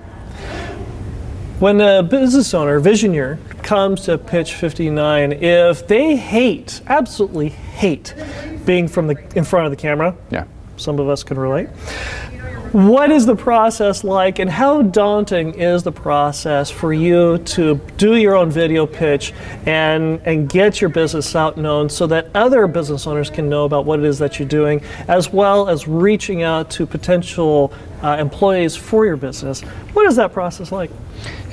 When 1.59 1.79
a 1.79 2.01
business 2.01 2.53
owner, 2.53 2.79
visioneer, 2.79 3.37
comes 3.67 4.03
to 4.03 4.17
pitch 4.17 4.53
59, 4.53 5.33
if 5.33 5.89
they 5.89 6.15
hate, 6.15 6.79
absolutely 6.87 7.49
hate 7.49 8.15
being 8.65 8.87
from 8.87 9.07
the 9.07 9.17
in 9.35 9.43
front 9.43 9.65
of 9.65 9.71
the 9.71 9.75
camera, 9.75 10.15
yeah, 10.31 10.45
some 10.77 10.99
of 10.99 11.09
us 11.09 11.21
can 11.21 11.37
relate. 11.37 11.67
What 12.73 13.11
is 13.11 13.25
the 13.25 13.35
process 13.35 14.03
like, 14.03 14.39
and 14.39 14.49
how 14.49 14.81
daunting 14.81 15.53
is 15.53 15.83
the 15.83 15.91
process 15.91 16.69
for 16.69 16.93
you 16.93 17.37
to 17.37 17.75
do 17.95 18.17
your 18.17 18.35
own 18.35 18.51
video 18.51 18.85
pitch 18.85 19.33
and, 19.65 20.19
and 20.25 20.49
get 20.49 20.81
your 20.81 20.89
business 20.89 21.33
out 21.33 21.55
known 21.55 21.89
so 21.89 22.05
that 22.07 22.29
other 22.35 22.67
business 22.67 23.07
owners 23.07 23.29
can 23.29 23.47
know 23.47 23.63
about 23.63 23.85
what 23.85 23.99
it 23.99 24.05
is 24.05 24.19
that 24.19 24.37
you're 24.37 24.47
doing, 24.49 24.81
as 25.07 25.31
well 25.31 25.69
as 25.69 25.87
reaching 25.87 26.43
out 26.43 26.69
to 26.71 26.85
potential 26.85 27.71
uh, 28.03 28.17
employees 28.19 28.75
for 28.75 29.05
your 29.05 29.17
business? 29.17 29.61
What 29.93 30.05
is 30.05 30.17
that 30.17 30.33
process 30.33 30.71
like? 30.71 30.91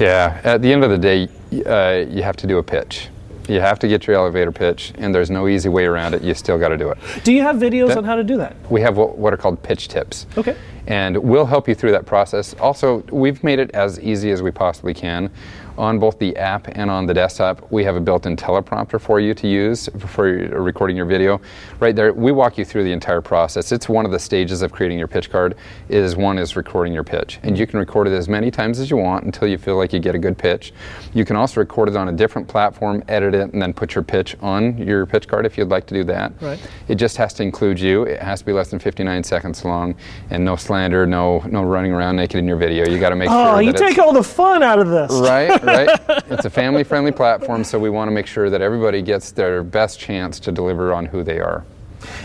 Yeah, 0.00 0.40
at 0.42 0.62
the 0.62 0.72
end 0.72 0.82
of 0.82 0.90
the 0.90 0.98
day, 0.98 1.28
uh, 1.64 2.10
you 2.10 2.24
have 2.24 2.36
to 2.38 2.48
do 2.48 2.58
a 2.58 2.62
pitch. 2.62 3.08
You 3.48 3.60
have 3.60 3.78
to 3.80 3.88
get 3.88 4.06
your 4.06 4.16
elevator 4.16 4.52
pitch, 4.52 4.92
and 4.96 5.14
there's 5.14 5.30
no 5.30 5.48
easy 5.48 5.68
way 5.68 5.84
around 5.84 6.14
it. 6.14 6.22
You 6.22 6.34
still 6.34 6.58
got 6.58 6.68
to 6.68 6.78
do 6.78 6.90
it. 6.90 6.98
Do 7.24 7.32
you 7.32 7.42
have 7.42 7.56
videos 7.56 7.88
that, 7.88 7.98
on 7.98 8.04
how 8.04 8.14
to 8.14 8.24
do 8.24 8.38
that? 8.38 8.56
We 8.70 8.80
have 8.80 8.96
what, 8.96 9.18
what 9.18 9.32
are 9.32 9.36
called 9.36 9.62
pitch 9.62 9.88
tips. 9.88 10.26
Okay 10.36 10.56
and 10.86 11.16
we'll 11.16 11.46
help 11.46 11.68
you 11.68 11.74
through 11.74 11.92
that 11.92 12.06
process. 12.06 12.54
Also, 12.60 12.98
we've 13.10 13.42
made 13.42 13.58
it 13.58 13.70
as 13.72 13.98
easy 14.00 14.30
as 14.30 14.42
we 14.42 14.50
possibly 14.50 14.92
can 14.92 15.30
on 15.76 15.98
both 15.98 16.18
the 16.18 16.36
app 16.36 16.68
and 16.68 16.90
on 16.90 17.06
the 17.06 17.14
desktop, 17.14 17.70
we 17.70 17.84
have 17.84 17.96
a 17.96 18.00
built-in 18.00 18.36
teleprompter 18.36 19.00
for 19.00 19.20
you 19.20 19.34
to 19.34 19.48
use 19.48 19.88
for 19.98 20.24
recording 20.24 20.96
your 20.96 21.06
video. 21.06 21.40
Right 21.80 21.94
there, 21.94 22.12
we 22.12 22.32
walk 22.32 22.58
you 22.58 22.64
through 22.64 22.84
the 22.84 22.92
entire 22.92 23.20
process. 23.20 23.72
It's 23.72 23.88
one 23.88 24.04
of 24.04 24.12
the 24.12 24.18
stages 24.18 24.62
of 24.62 24.72
creating 24.72 24.98
your 24.98 25.08
pitch 25.08 25.30
card. 25.30 25.56
Is 25.88 26.16
one 26.16 26.38
is 26.38 26.56
recording 26.56 26.92
your 26.92 27.04
pitch, 27.04 27.40
and 27.42 27.58
you 27.58 27.66
can 27.66 27.78
record 27.78 28.06
it 28.06 28.12
as 28.12 28.28
many 28.28 28.50
times 28.50 28.78
as 28.78 28.90
you 28.90 28.96
want 28.96 29.24
until 29.24 29.48
you 29.48 29.58
feel 29.58 29.76
like 29.76 29.92
you 29.92 29.98
get 29.98 30.14
a 30.14 30.18
good 30.18 30.38
pitch. 30.38 30.72
You 31.12 31.24
can 31.24 31.36
also 31.36 31.60
record 31.60 31.88
it 31.88 31.96
on 31.96 32.08
a 32.08 32.12
different 32.12 32.48
platform, 32.48 33.02
edit 33.08 33.34
it, 33.34 33.52
and 33.52 33.60
then 33.60 33.72
put 33.72 33.94
your 33.94 34.04
pitch 34.04 34.36
on 34.40 34.78
your 34.78 35.06
pitch 35.06 35.28
card 35.28 35.46
if 35.46 35.58
you'd 35.58 35.68
like 35.68 35.86
to 35.86 35.94
do 35.94 36.04
that. 36.04 36.32
Right. 36.40 36.60
It 36.88 36.96
just 36.96 37.16
has 37.16 37.34
to 37.34 37.42
include 37.42 37.80
you. 37.80 38.04
It 38.04 38.20
has 38.20 38.40
to 38.40 38.46
be 38.46 38.52
less 38.52 38.70
than 38.70 38.78
59 38.78 39.24
seconds 39.24 39.64
long, 39.64 39.94
and 40.30 40.44
no 40.44 40.56
slander, 40.56 41.06
no 41.06 41.40
no 41.50 41.62
running 41.62 41.92
around 41.92 42.16
naked 42.16 42.38
in 42.38 42.46
your 42.46 42.56
video. 42.56 42.88
You 42.88 42.98
got 42.98 43.10
to 43.10 43.16
make 43.16 43.28
oh, 43.28 43.32
sure. 43.32 43.56
Oh, 43.56 43.58
you 43.58 43.72
take 43.72 43.98
all 43.98 44.12
the 44.12 44.22
fun 44.22 44.62
out 44.62 44.78
of 44.78 44.88
this. 44.88 45.12
Right. 45.12 45.63
right? 45.66 46.00
It's 46.30 46.44
a 46.46 46.50
family 46.50 46.84
friendly 46.84 47.12
platform, 47.12 47.64
so 47.64 47.78
we 47.78 47.90
want 47.90 48.08
to 48.08 48.12
make 48.12 48.26
sure 48.26 48.50
that 48.50 48.60
everybody 48.60 49.02
gets 49.02 49.30
their 49.30 49.62
best 49.62 50.00
chance 50.00 50.40
to 50.40 50.52
deliver 50.52 50.92
on 50.92 51.06
who 51.06 51.22
they 51.22 51.38
are. 51.38 51.64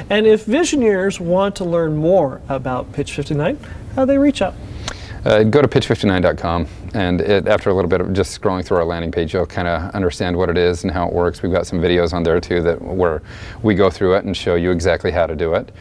And 0.10 0.26
if 0.26 0.46
visioneers 0.46 1.20
want 1.20 1.56
to 1.58 1.66
learn 1.66 1.96
more 1.96 2.42
about 2.50 2.92
Pitch 2.94 3.14
59, 3.14 3.58
how 3.96 4.06
do 4.06 4.08
they 4.08 4.18
reach 4.18 4.42
out? 4.42 4.54
Uh, 5.26 5.44
go 5.44 5.62
to 5.62 5.68
pitch59.com, 5.68 6.66
and 6.94 7.20
it, 7.20 7.46
after 7.46 7.70
a 7.70 7.74
little 7.74 7.90
bit 7.90 8.00
of 8.00 8.14
just 8.14 8.40
scrolling 8.40 8.64
through 8.64 8.78
our 8.78 8.86
landing 8.86 9.12
page, 9.12 9.34
you'll 9.34 9.46
kind 9.46 9.68
of 9.68 9.94
understand 9.94 10.36
what 10.36 10.50
it 10.50 10.58
is 10.58 10.84
and 10.84 10.94
how 10.94 11.08
it 11.08 11.14
works. 11.14 11.44
We've 11.44 11.52
got 11.52 11.68
some 11.68 11.80
videos 11.80 12.14
on 12.14 12.24
there 12.24 12.40
too 12.40 12.62
that 12.64 12.82
where 12.82 13.22
we 13.62 13.76
go 13.76 13.90
through 13.90 14.16
it 14.16 14.24
and 14.24 14.36
show 14.36 14.56
you 14.56 14.72
exactly 14.72 15.12
how 15.12 15.28
to 15.28 15.36
do 15.36 15.56
it. 15.56 15.74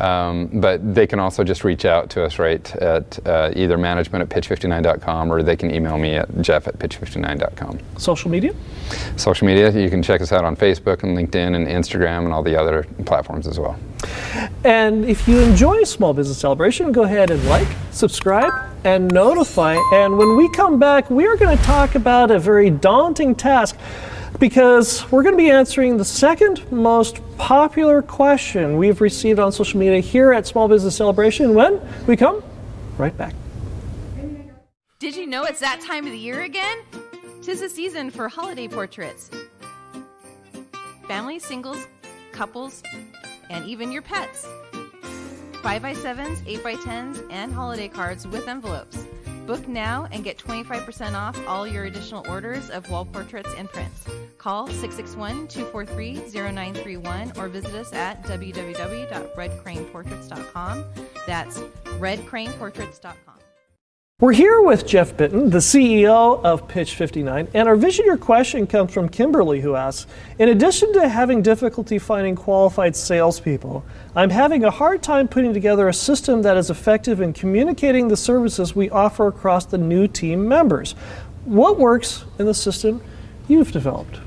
Um, 0.00 0.48
but 0.54 0.94
they 0.94 1.06
can 1.06 1.20
also 1.20 1.44
just 1.44 1.64
reach 1.64 1.84
out 1.84 2.10
to 2.10 2.24
us 2.24 2.38
right 2.38 2.74
at 2.76 3.26
uh, 3.26 3.52
either 3.54 3.78
management 3.78 4.22
at 4.22 4.28
pitch59.com 4.28 5.32
or 5.32 5.42
they 5.42 5.56
can 5.56 5.72
email 5.72 5.98
me 5.98 6.14
at 6.14 6.40
jeff 6.40 6.66
at 6.66 6.78
pitch59.com. 6.78 7.78
Social 7.96 8.30
media? 8.30 8.54
Social 9.16 9.46
media, 9.46 9.70
you 9.70 9.88
can 9.88 10.02
check 10.02 10.20
us 10.20 10.32
out 10.32 10.44
on 10.44 10.56
Facebook 10.56 11.02
and 11.02 11.16
LinkedIn 11.16 11.54
and 11.54 11.66
Instagram 11.66 12.24
and 12.24 12.32
all 12.32 12.42
the 12.42 12.58
other 12.58 12.84
platforms 13.04 13.46
as 13.46 13.58
well. 13.58 13.78
And 14.64 15.04
if 15.04 15.26
you 15.28 15.40
enjoy 15.40 15.84
Small 15.84 16.12
Business 16.12 16.38
Celebration, 16.38 16.92
go 16.92 17.04
ahead 17.04 17.30
and 17.30 17.42
like, 17.46 17.68
subscribe, 17.90 18.52
and 18.84 19.08
notify. 19.08 19.78
And 19.92 20.18
when 20.18 20.36
we 20.36 20.50
come 20.52 20.78
back, 20.78 21.08
we 21.10 21.26
are 21.26 21.36
going 21.36 21.56
to 21.56 21.64
talk 21.64 21.94
about 21.94 22.30
a 22.30 22.38
very 22.38 22.68
daunting 22.70 23.34
task 23.34 23.76
because 24.38 25.10
we're 25.10 25.22
going 25.22 25.34
to 25.34 25.38
be 25.38 25.50
answering 25.50 25.96
the 25.96 26.04
second 26.04 26.70
most 26.72 27.20
popular 27.38 28.02
question 28.02 28.76
we've 28.76 29.00
received 29.00 29.38
on 29.38 29.52
social 29.52 29.78
media 29.78 30.00
here 30.00 30.32
at 30.32 30.46
Small 30.46 30.68
Business 30.68 30.96
Celebration 30.96 31.54
when 31.54 31.80
we 32.06 32.16
come 32.16 32.42
right 32.98 33.16
back. 33.16 33.34
Did 34.98 35.16
you 35.16 35.26
know 35.26 35.44
it's 35.44 35.60
that 35.60 35.80
time 35.80 36.06
of 36.06 36.12
the 36.12 36.18
year 36.18 36.42
again? 36.42 36.78
Tis 37.42 37.60
the 37.60 37.68
season 37.68 38.10
for 38.10 38.28
holiday 38.28 38.68
portraits. 38.68 39.30
Families, 41.06 41.44
singles, 41.44 41.86
couples, 42.32 42.82
and 43.50 43.66
even 43.66 43.92
your 43.92 44.02
pets. 44.02 44.46
5x7s, 45.62 46.36
8x10s, 46.46 47.26
and 47.30 47.52
holiday 47.52 47.88
cards 47.88 48.26
with 48.26 48.48
envelopes. 48.48 49.06
Book 49.46 49.68
now 49.68 50.08
and 50.10 50.24
get 50.24 50.38
25% 50.38 51.14
off 51.14 51.38
all 51.46 51.66
your 51.66 51.84
additional 51.84 52.26
orders 52.28 52.70
of 52.70 52.88
wall 52.90 53.04
portraits 53.04 53.50
and 53.56 53.68
prints. 53.68 54.06
Call 54.38 54.68
661 54.68 55.48
243 55.48 56.14
0931 56.32 57.32
or 57.36 57.48
visit 57.48 57.74
us 57.74 57.92
at 57.92 58.22
www.redcraneportraits.com. 58.24 60.84
That's 61.26 61.58
redcraneportraits.com. 61.58 63.34
We're 64.20 64.32
here 64.32 64.62
with 64.62 64.86
Jeff 64.86 65.16
Bitton, 65.16 65.50
the 65.50 65.58
CEO 65.58 66.40
of 66.44 66.68
Pitch 66.68 66.94
59, 66.94 67.48
and 67.52 67.68
our 67.68 67.74
visioneer 67.74 68.18
question 68.18 68.64
comes 68.64 68.94
from 68.94 69.08
Kimberly, 69.08 69.60
who 69.60 69.74
asks 69.74 70.08
In 70.38 70.50
addition 70.50 70.92
to 70.92 71.08
having 71.08 71.42
difficulty 71.42 71.98
finding 71.98 72.36
qualified 72.36 72.94
salespeople, 72.94 73.84
I'm 74.14 74.30
having 74.30 74.62
a 74.62 74.70
hard 74.70 75.02
time 75.02 75.26
putting 75.26 75.52
together 75.52 75.88
a 75.88 75.92
system 75.92 76.42
that 76.42 76.56
is 76.56 76.70
effective 76.70 77.20
in 77.20 77.32
communicating 77.32 78.06
the 78.06 78.16
services 78.16 78.76
we 78.76 78.88
offer 78.88 79.26
across 79.26 79.66
the 79.66 79.78
new 79.78 80.06
team 80.06 80.46
members. 80.46 80.92
What 81.44 81.80
works 81.80 82.24
in 82.38 82.46
the 82.46 82.54
system 82.54 83.02
you've 83.48 83.72
developed? 83.72 84.20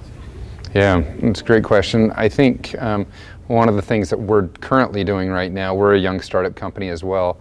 Yeah, 0.75 0.98
it's 1.20 1.39
a 1.39 1.46
great 1.46 1.63
question. 1.63 2.12
I 2.12 2.27
think 2.27 2.75
um, 2.82 3.08
one 3.48 3.70
of 3.70 3.75
the 3.75 3.82
things 3.82 4.10
that 4.10 4.20
we're 4.20 4.48
currently 4.48 5.06
doing 5.06 5.29
right 5.29 5.53
now, 5.53 5.74
we're 5.74 5.96
a 5.96 6.00
young 6.00 6.20
startup 6.20 6.58
company 6.58 6.89
as 6.89 7.06
well 7.06 7.39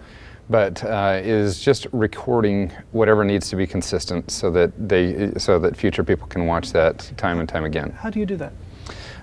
but 0.49 0.83
uh, 0.85 1.21
is 1.23 1.61
just 1.61 1.87
recording 1.93 2.71
whatever 2.93 3.25
needs 3.25 3.49
to 3.50 3.57
be 3.57 3.67
consistent 3.67 4.31
so 4.31 4.50
that 4.50 4.88
they 4.88 5.33
so 5.38 5.59
that 5.59 5.76
future 5.76 6.05
people 6.05 6.26
can 6.26 6.47
watch 6.47 6.73
that 6.73 7.11
time 7.17 7.41
and 7.41 7.49
time 7.49 7.65
again. 7.65 7.91
How 7.91 8.11
do 8.11 8.21
you 8.21 8.26
do 8.26 8.37
that? 8.37 8.53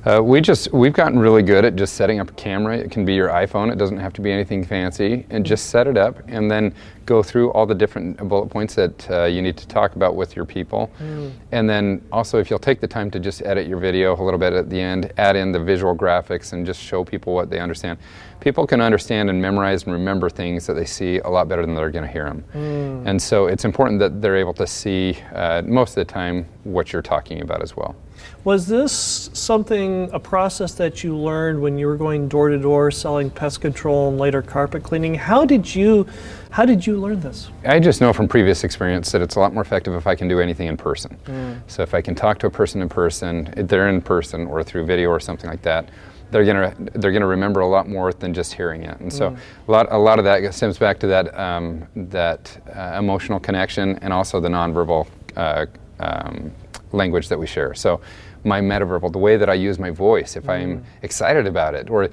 Uh, 0.05 0.21
we 0.21 0.41
just 0.41 0.71
we've 0.73 0.91
gotten 0.91 1.17
really 1.17 1.41
good 1.41 1.63
at 1.63 1.77
just 1.77 1.93
setting 1.93 2.19
up 2.19 2.29
a 2.29 2.33
camera. 2.33 2.77
It 2.77 2.91
can 2.91 3.05
be 3.05 3.13
your 3.13 3.29
iPhone. 3.29 3.71
It 3.71 3.77
doesn't 3.77 3.99
have 3.99 4.11
to 4.13 4.21
be 4.21 4.31
anything 4.31 4.65
fancy, 4.65 5.25
and 5.29 5.45
just 5.45 5.69
set 5.69 5.87
it 5.87 5.95
up, 5.95 6.17
and 6.27 6.51
then 6.51 6.75
go 7.05 7.23
through 7.23 7.51
all 7.51 7.65
the 7.65 7.75
different 7.75 8.17
bullet 8.27 8.47
points 8.47 8.75
that 8.75 9.09
uh, 9.09 9.23
you 9.25 9.41
need 9.41 9.55
to 9.57 9.67
talk 9.67 9.95
about 9.95 10.15
with 10.15 10.35
your 10.35 10.45
people. 10.45 10.91
Mm. 10.99 11.31
And 11.53 11.69
then 11.69 12.05
also, 12.11 12.37
if 12.39 12.49
you'll 12.49 12.59
take 12.59 12.81
the 12.81 12.87
time 12.87 13.11
to 13.11 13.19
just 13.19 13.41
edit 13.43 13.65
your 13.67 13.79
video 13.79 14.13
a 14.19 14.23
little 14.23 14.39
bit 14.39 14.51
at 14.51 14.69
the 14.69 14.79
end, 14.79 15.13
add 15.17 15.37
in 15.37 15.53
the 15.53 15.59
visual 15.59 15.95
graphics, 15.95 16.51
and 16.51 16.65
just 16.65 16.81
show 16.81 17.05
people 17.05 17.33
what 17.33 17.49
they 17.49 17.59
understand. 17.59 17.97
People 18.41 18.67
can 18.67 18.81
understand 18.81 19.29
and 19.29 19.41
memorize 19.41 19.83
and 19.83 19.93
remember 19.93 20.29
things 20.29 20.67
that 20.67 20.73
they 20.73 20.85
see 20.85 21.19
a 21.19 21.29
lot 21.29 21.47
better 21.47 21.65
than 21.65 21.75
they're 21.75 21.91
going 21.91 22.05
to 22.05 22.11
hear 22.11 22.25
them. 22.25 22.43
Mm. 22.53 23.07
And 23.07 23.21
so 23.21 23.47
it's 23.47 23.63
important 23.63 23.99
that 23.99 24.21
they're 24.21 24.35
able 24.35 24.53
to 24.55 24.67
see 24.67 25.17
uh, 25.33 25.61
most 25.65 25.91
of 25.91 26.05
the 26.05 26.11
time 26.11 26.45
what 26.65 26.91
you're 26.91 27.01
talking 27.01 27.41
about 27.41 27.61
as 27.61 27.77
well. 27.77 27.95
Was 28.43 28.67
this 28.67 29.29
something, 29.33 30.09
a 30.11 30.19
process 30.19 30.73
that 30.75 31.03
you 31.03 31.15
learned 31.15 31.61
when 31.61 31.77
you 31.77 31.87
were 31.87 31.95
going 31.95 32.27
door 32.27 32.49
to 32.49 32.57
door 32.57 32.91
selling 32.91 33.29
pest 33.29 33.61
control 33.61 34.09
and 34.09 34.17
later 34.17 34.41
carpet 34.41 34.83
cleaning? 34.83 35.15
How 35.15 35.45
did 35.45 35.73
you, 35.73 36.05
how 36.49 36.65
did 36.65 36.85
you 36.85 36.97
learn 36.97 37.21
this? 37.21 37.49
I 37.65 37.79
just 37.79 38.01
know 38.01 38.13
from 38.13 38.27
previous 38.27 38.63
experience 38.63 39.11
that 39.11 39.21
it's 39.21 39.35
a 39.35 39.39
lot 39.39 39.53
more 39.53 39.63
effective 39.63 39.93
if 39.93 40.07
I 40.07 40.15
can 40.15 40.27
do 40.27 40.39
anything 40.39 40.67
in 40.67 40.77
person. 40.77 41.17
Mm. 41.25 41.61
So 41.67 41.83
if 41.83 41.93
I 41.93 42.01
can 42.01 42.15
talk 42.15 42.37
to 42.39 42.47
a 42.47 42.51
person 42.51 42.81
in 42.81 42.89
person, 42.89 43.53
they're 43.55 43.89
in 43.89 44.01
person 44.01 44.47
or 44.47 44.63
through 44.63 44.85
video 44.85 45.09
or 45.09 45.19
something 45.19 45.49
like 45.49 45.61
that, 45.61 45.89
they're 46.33 46.43
gonna 46.45 46.73
they're 46.95 47.11
gonna 47.11 47.27
remember 47.27 47.59
a 47.59 47.67
lot 47.67 47.87
more 47.87 48.11
than 48.11 48.33
just 48.33 48.53
hearing 48.53 48.83
it. 48.83 48.99
And 48.99 49.13
so 49.13 49.29
mm. 49.29 49.37
a 49.67 49.71
lot 49.71 49.87
a 49.91 49.97
lot 49.97 50.19
of 50.19 50.25
that 50.25 50.53
stems 50.53 50.77
back 50.77 50.99
to 50.99 51.07
that 51.07 51.37
um, 51.39 51.87
that 51.95 52.57
uh, 52.75 52.97
emotional 52.97 53.39
connection 53.39 53.97
and 53.99 54.11
also 54.11 54.41
the 54.41 54.49
nonverbal 54.49 55.07
uh, 55.37 55.67
um, 55.99 56.51
language 56.93 57.27
that 57.29 57.37
we 57.37 57.47
share. 57.47 57.73
So 57.73 57.99
my 58.45 58.61
metaverbal, 58.61 59.11
the 59.11 59.19
way 59.19 59.37
that 59.37 59.49
I 59.49 59.53
use 59.53 59.79
my 59.79 59.89
voice, 59.89 60.35
if 60.35 60.45
mm. 60.45 60.53
I'm 60.53 60.85
excited 61.01 61.47
about 61.47 61.73
it, 61.73 61.89
or 61.89 62.09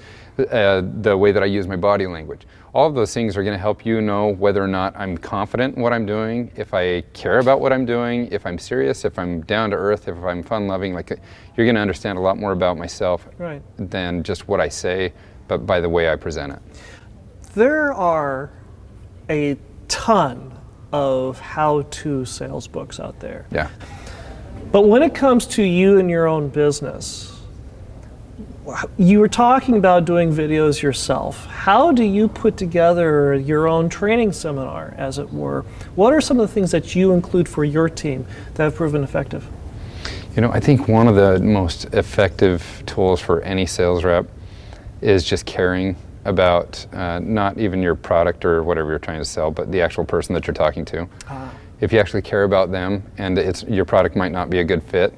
uh, 0.51 0.83
the 1.01 1.17
way 1.17 1.33
that 1.33 1.43
I 1.43 1.47
use 1.47 1.67
my 1.67 1.77
body 1.77 2.07
language. 2.07 2.47
All 2.73 2.89
of 2.89 2.95
those 2.95 3.13
things 3.13 3.37
are 3.37 3.43
going 3.43 3.55
to 3.55 3.61
help 3.61 3.85
you 3.85 4.01
know 4.01 4.29
whether 4.29 4.63
or 4.63 4.69
not 4.69 4.95
I'm 4.97 5.19
confident 5.19 5.77
in 5.77 5.83
what 5.83 5.93
I'm 5.93 6.07
doing, 6.07 6.53
if 6.55 6.73
I 6.73 7.01
care 7.13 7.41
about 7.41 7.61
what 7.61 7.73
I'm 7.73 7.85
doing, 7.85 8.29
if 8.31 8.47
I'm 8.47 8.59
serious, 8.59 9.05
if 9.05 9.19
I'm 9.19 9.43
down 9.43 9.71
to 9.71 9.77
earth, 9.77 10.07
if 10.07 10.17
I'm 10.23 10.43
fun 10.43 10.69
loving. 10.69 10.95
Like 10.95 11.11
you're 11.57 11.67
going 11.67 11.75
to 11.75 11.81
understand 11.81 12.17
a 12.17 12.21
lot 12.21 12.39
more 12.39 12.53
about 12.53 12.79
myself 12.79 13.27
right. 13.39 13.61
than 13.77 14.23
just 14.23 14.47
what 14.47 14.61
I 14.61 14.69
say, 14.69 15.13
but 15.49 15.67
by 15.67 15.81
the 15.81 15.89
way 15.89 16.09
I 16.09 16.17
present 16.17 16.53
it. 16.53 16.61
There 17.55 17.93
are 17.93 18.53
a 19.29 19.59
ton 19.89 20.57
of 20.93 21.41
how 21.41 21.83
to 21.83 22.25
sales 22.25 22.69
books 22.69 23.01
out 23.01 23.19
there. 23.19 23.47
Yeah. 23.51 23.69
But 24.73 24.83
when 24.83 25.03
it 25.03 25.15
comes 25.15 25.47
to 25.47 25.63
you 25.63 25.99
and 25.99 26.09
your 26.09 26.29
own 26.29 26.49
business, 26.49 27.41
you 28.97 29.19
were 29.19 29.29
talking 29.29 29.77
about 29.77 30.05
doing 30.05 30.33
videos 30.33 30.81
yourself. 30.81 31.45
How 31.47 31.93
do 31.93 32.05
you 32.05 32.29
put 32.29 32.57
together 32.57 33.35
your 33.35 33.67
own 33.67 33.89
training 33.89 34.33
seminar, 34.33 34.95
as 34.97 35.19
it 35.19 35.33
were? 35.33 35.63
What 35.97 36.13
are 36.13 36.21
some 36.21 36.39
of 36.39 36.49
the 36.49 36.55
things 36.55 36.71
that 36.71 36.95
you 36.95 37.13
include 37.13 37.49
for 37.49 37.65
your 37.65 37.89
team 37.89 38.27
that 38.55 38.65
have 38.65 38.75
proven 38.77 39.03
effective? 39.03 39.49
You 40.37 40.43
know, 40.43 40.53
I 40.53 40.61
think 40.61 40.87
one 40.87 41.09
of 41.09 41.17
the 41.17 41.41
most 41.41 41.87
effective 41.87 42.85
tools 42.87 43.21
for 43.21 43.41
any 43.43 43.67
sales 43.67 44.05
rep 44.05 44.27
is 45.01 45.25
just 45.25 45.47
caring 45.47 45.97
about 46.25 46.87
uh, 46.93 47.19
not 47.19 47.59
even 47.59 47.83
your 47.83 47.95
product 47.97 48.45
or 48.45 48.63
whatever 48.63 48.91
you're 48.91 48.99
trying 48.99 49.21
to 49.21 49.25
sell, 49.25 49.51
but 49.51 49.73
the 49.73 49.81
actual 49.81 50.05
person 50.05 50.35
that 50.35 50.47
you're 50.47 50.55
talking 50.55 50.85
to. 50.85 51.09
Ah 51.29 51.53
if 51.81 51.93
you 51.93 51.99
actually 51.99 52.23
care 52.23 52.45
about 52.45 52.71
them 52.71 53.03
and 53.19 53.39
it's 53.39 53.63
your 53.65 53.85
product 53.85 54.17
might 54.17 54.33
not 54.33 54.51
be 54.51 54.61
a 54.61 54.65
good 54.65 54.83
fit, 54.83 55.15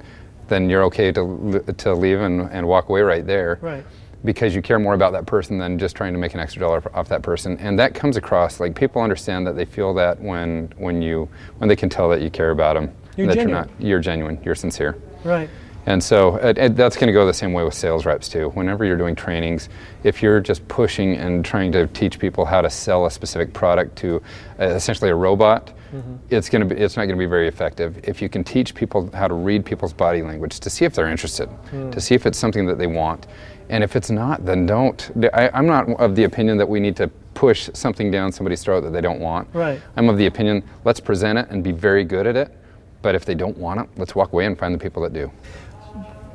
then 0.49 0.69
you're 0.69 0.85
okay 0.85 1.13
to 1.13 1.65
to 1.79 1.95
leave 1.95 2.21
and, 2.21 2.51
and 2.51 2.67
walk 2.67 2.89
away 2.89 3.03
right 3.03 3.27
there. 3.27 3.59
Right. 3.61 3.85
Because 4.25 4.55
you 4.55 4.63
care 4.63 4.79
more 4.79 4.95
about 4.95 5.13
that 5.15 5.27
person 5.27 5.59
than 5.59 5.79
just 5.79 5.97
trying 5.97 6.13
to 6.13 6.19
make 6.19 6.35
an 6.35 6.41
extra 6.41 6.61
dollar 6.61 6.83
off 6.97 7.09
that 7.09 7.23
person, 7.23 7.59
and 7.59 7.77
that 7.81 7.93
comes 7.93 8.17
across. 8.17 8.61
Like 8.61 8.77
people 8.77 9.03
understand 9.03 9.47
that 9.49 9.57
they 9.57 9.65
feel 9.65 9.93
that 9.95 10.21
when 10.21 10.73
when 10.77 11.03
you 11.03 11.29
when 11.59 11.69
they 11.69 11.75
can 11.75 11.89
tell 11.89 12.09
that 12.11 12.21
you 12.23 12.31
care 12.31 12.51
about 12.51 12.75
them, 12.75 12.95
you're 13.17 13.27
that 13.27 13.35
genuine. 13.35 13.49
you're 13.49 13.67
not 13.67 13.71
you're 13.81 14.01
genuine, 14.01 14.41
you're 14.45 14.55
sincere. 14.55 14.97
Right. 15.25 15.51
And 15.87 16.03
so 16.03 16.37
it, 16.37 16.59
it, 16.59 16.77
that's 16.77 16.97
going 16.97 17.09
to 17.09 17.13
go 17.13 17.27
the 17.27 17.35
same 17.35 17.53
way 17.53 17.65
with 17.65 17.75
sales 17.75 18.07
reps 18.07 18.29
too. 18.29 18.51
Whenever 18.51 18.85
you're 18.85 18.97
doing 18.97 19.15
trainings, 19.15 19.69
if 20.05 20.23
you're 20.23 20.41
just 20.41 20.67
pushing 20.69 21.17
and 21.17 21.45
trying 21.45 21.73
to 21.73 21.89
teach 21.89 22.19
people 22.19 22.45
how 22.45 22.61
to 22.61 22.71
sell 22.71 23.07
a 23.07 23.11
specific 23.11 23.53
product 23.53 23.97
to 23.97 24.23
uh, 24.61 24.67
essentially 24.67 25.11
a 25.11 25.15
robot, 25.15 25.73
mm-hmm. 25.93 26.17
it's 26.31 26.49
going 26.49 26.67
to 26.69 26.75
be 26.75 26.81
it's 26.81 26.97
not 26.97 27.07
going 27.07 27.17
to 27.17 27.23
be 27.23 27.29
very 27.29 27.49
effective. 27.49 27.99
If 28.05 28.23
you 28.23 28.29
can 28.29 28.45
teach 28.45 28.75
people 28.75 29.11
how 29.13 29.27
to 29.27 29.35
read 29.35 29.65
people's 29.65 29.93
body 29.93 30.23
language 30.23 30.61
to 30.61 30.71
see 30.71 30.85
if 30.85 30.95
they're 30.95 31.11
interested, 31.11 31.49
mm. 31.73 31.91
to 31.91 32.01
see 32.01 32.15
if 32.15 32.27
it's 32.27 32.39
something 32.39 32.65
that 32.67 32.79
they 32.79 32.87
want, 32.87 33.27
and 33.69 33.83
if 33.83 33.97
it's 33.97 34.11
not, 34.11 34.45
then 34.47 34.67
don't. 34.67 35.11
I, 35.35 35.51
I'm 35.53 35.67
not 35.67 35.89
of 35.99 36.15
the 36.15 36.25
opinion 36.25 36.59
that 36.59 36.69
we 36.69 36.79
need 36.79 36.95
to 36.97 37.09
push 37.35 37.71
something 37.73 38.11
down 38.11 38.31
somebody's 38.31 38.63
throat 38.63 38.83
that 38.83 38.93
they 38.93 39.01
don't 39.01 39.19
want. 39.19 39.49
Right. 39.53 39.81
I'm 39.97 40.09
of 40.09 40.17
the 40.17 40.27
opinion 40.27 40.63
let's 40.85 41.01
present 41.01 41.39
it 41.39 41.49
and 41.51 41.65
be 41.65 41.73
very 41.73 42.05
good 42.05 42.27
at 42.27 42.37
it. 42.37 42.57
But 43.01 43.17
if 43.17 43.25
they 43.25 43.35
don't 43.35 43.59
want 43.59 43.81
it, 43.81 43.89
let's 43.97 44.15
walk 44.15 44.33
away 44.33 44.47
and 44.47 44.57
find 44.57 44.73
the 44.73 44.79
people 44.79 45.03
that 45.03 45.13
do. 45.13 45.31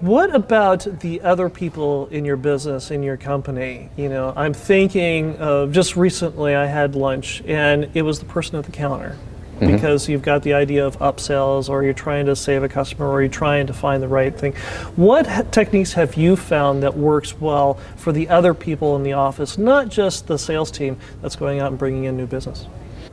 What 0.01 0.36
about 0.36 0.86
the 1.00 1.22
other 1.22 1.50
people 1.50 2.06
in 2.12 2.24
your 2.24 2.38
business, 2.38 2.92
in 2.92 3.01
your 3.01 3.18
company? 3.18 3.89
You 3.98 4.10
know, 4.10 4.32
I'm 4.36 4.54
thinking 4.54 5.36
of 5.38 5.72
just 5.72 5.96
recently 5.96 6.54
I 6.54 6.68
had 6.68 6.94
lunch 6.94 7.42
and 7.48 7.89
it 7.96 8.04
was 8.04 8.20
the 8.20 8.25
person 8.25 8.58
at 8.58 8.66
the 8.66 8.72
counter. 8.72 9.18
Mm-hmm. 9.60 9.74
because 9.74 10.08
you've 10.08 10.22
got 10.22 10.44
the 10.44 10.54
idea 10.54 10.86
of 10.86 11.00
upsells 11.00 11.68
or 11.68 11.84
you're 11.84 11.92
trying 11.92 12.27
to 12.27 12.36
save 12.36 12.62
a 12.62 12.70
customer 12.70 13.10
or 13.10 13.24
you're 13.24 13.32
trying 13.32 13.66
to 13.66 13.74
find 13.74 14.04
the 14.04 14.08
right 14.08 14.38
thing. 14.38 14.54
What 14.96 15.51
techniques 15.51 15.94
have 15.94 16.13
you 16.13 16.36
found 16.36 16.84
that 16.84 16.96
works 16.96 17.42
well 17.42 17.80
for 17.96 18.12
the 18.12 18.30
other 18.30 18.54
people 18.54 18.96
in 18.98 19.01
the 19.01 19.13
office, 19.13 19.58
not 19.58 19.89
just 19.89 20.27
the 20.27 20.38
sales 20.38 20.70
team 20.70 20.96
that's 21.24 21.36
going 21.36 21.60
out 21.60 21.72
and 21.72 21.80
bringing 21.80 22.04
in 22.04 22.16
new 22.16 22.27
business? 22.27 22.68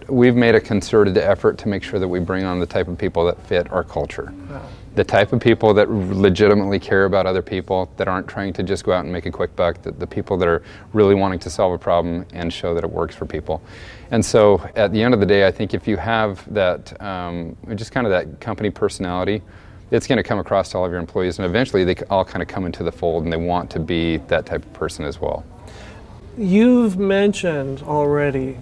We've 0.06 0.36
made 0.36 0.54
a 0.54 0.60
concerted 0.60 1.16
effort 1.16 1.56
to 1.58 1.68
make 1.68 1.82
sure 1.82 1.98
that 1.98 2.08
we 2.08 2.20
bring 2.20 2.44
on 2.44 2.60
the 2.60 2.66
type 2.66 2.88
of 2.88 2.98
people 2.98 3.24
that 3.24 3.40
fit 3.46 3.72
our 3.72 3.82
culture. 3.82 4.34
The 4.94 5.04
type 5.04 5.32
of 5.32 5.40
people 5.40 5.74
that 5.74 5.90
legitimately 5.90 6.78
care 6.78 7.04
about 7.04 7.26
other 7.26 7.42
people, 7.42 7.90
that 7.96 8.06
aren't 8.06 8.28
trying 8.28 8.52
to 8.52 8.62
just 8.62 8.84
go 8.84 8.92
out 8.92 9.04
and 9.04 9.12
make 9.12 9.26
a 9.26 9.30
quick 9.30 9.56
buck, 9.56 9.82
that 9.82 9.98
the 9.98 10.06
people 10.06 10.36
that 10.36 10.46
are 10.46 10.62
really 10.92 11.16
wanting 11.16 11.40
to 11.40 11.50
solve 11.50 11.72
a 11.72 11.78
problem 11.78 12.24
and 12.32 12.52
show 12.52 12.74
that 12.74 12.84
it 12.84 12.90
works 12.90 13.14
for 13.14 13.26
people. 13.26 13.60
And 14.12 14.24
so 14.24 14.60
at 14.76 14.92
the 14.92 15.02
end 15.02 15.12
of 15.12 15.18
the 15.18 15.26
day, 15.26 15.46
I 15.46 15.50
think 15.50 15.74
if 15.74 15.88
you 15.88 15.96
have 15.96 16.52
that, 16.54 17.00
um, 17.02 17.56
just 17.74 17.90
kind 17.90 18.06
of 18.06 18.12
that 18.12 18.38
company 18.40 18.70
personality, 18.70 19.42
it's 19.90 20.06
going 20.06 20.16
to 20.16 20.22
come 20.22 20.38
across 20.38 20.70
to 20.70 20.78
all 20.78 20.84
of 20.84 20.92
your 20.92 21.00
employees, 21.00 21.38
and 21.38 21.46
eventually 21.46 21.84
they 21.84 21.96
all 22.08 22.24
kind 22.24 22.42
of 22.42 22.48
come 22.48 22.64
into 22.64 22.84
the 22.84 22.92
fold 22.92 23.24
and 23.24 23.32
they 23.32 23.36
want 23.36 23.70
to 23.70 23.80
be 23.80 24.18
that 24.28 24.46
type 24.46 24.64
of 24.64 24.72
person 24.74 25.04
as 25.04 25.20
well. 25.20 25.44
You've 26.38 26.98
mentioned 26.98 27.82
already 27.82 28.58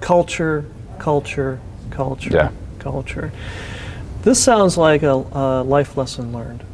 culture, 0.00 0.64
culture, 0.98 1.58
culture, 1.90 2.30
Yeah. 2.30 2.50
culture. 2.78 3.32
This 4.22 4.42
sounds 4.42 4.76
like 4.76 5.02
a, 5.02 5.12
a 5.12 5.62
life 5.62 5.96
lesson 5.96 6.32
learned. 6.32 6.64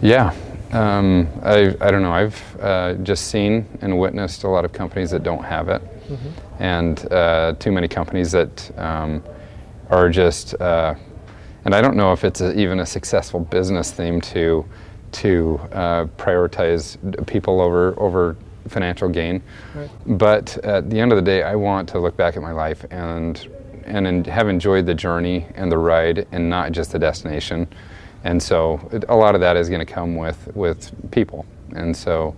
Yeah, 0.00 0.34
um, 0.72 1.28
I, 1.42 1.74
I 1.80 1.90
don't 1.90 2.02
know. 2.02 2.12
I've 2.12 2.60
uh, 2.60 2.94
just 2.94 3.28
seen 3.28 3.66
and 3.80 3.98
witnessed 3.98 4.44
a 4.44 4.48
lot 4.48 4.64
of 4.64 4.72
companies 4.72 5.10
that 5.12 5.22
don't 5.22 5.44
have 5.44 5.68
it, 5.68 5.82
and 6.58 7.12
uh, 7.12 7.54
too 7.58 7.70
many 7.70 7.88
companies 7.88 8.32
that 8.32 8.78
um, 8.78 9.22
are 9.90 10.08
just. 10.08 10.60
Uh, 10.60 10.94
and 11.64 11.74
I 11.76 11.80
don't 11.80 11.96
know 11.96 12.12
if 12.12 12.24
it's 12.24 12.40
a, 12.40 12.58
even 12.58 12.80
a 12.80 12.86
successful 12.86 13.38
business 13.38 13.92
theme 13.92 14.20
to 14.22 14.64
to 15.12 15.60
uh, 15.72 16.06
prioritize 16.16 16.96
people 17.26 17.60
over 17.60 17.94
over 18.00 18.36
financial 18.68 19.08
gain. 19.08 19.42
Right. 19.74 19.90
But 20.06 20.58
at 20.64 20.90
the 20.90 20.98
end 20.98 21.12
of 21.12 21.16
the 21.16 21.22
day, 21.22 21.42
I 21.42 21.54
want 21.54 21.88
to 21.90 22.00
look 22.00 22.16
back 22.16 22.36
at 22.36 22.42
my 22.42 22.52
life 22.52 22.84
and 22.90 23.46
and 23.86 24.26
have 24.26 24.48
enjoyed 24.48 24.86
the 24.86 24.94
journey 24.94 25.46
and 25.54 25.70
the 25.70 25.78
ride, 25.78 26.26
and 26.32 26.48
not 26.48 26.72
just 26.72 26.92
the 26.92 26.98
destination. 26.98 27.68
And 28.24 28.42
so, 28.42 28.88
it, 28.92 29.04
a 29.08 29.16
lot 29.16 29.34
of 29.34 29.40
that 29.40 29.56
is 29.56 29.68
going 29.68 29.84
to 29.84 29.92
come 29.92 30.16
with 30.16 30.48
with 30.54 30.90
people. 31.10 31.44
And 31.74 31.96
so, 31.96 32.36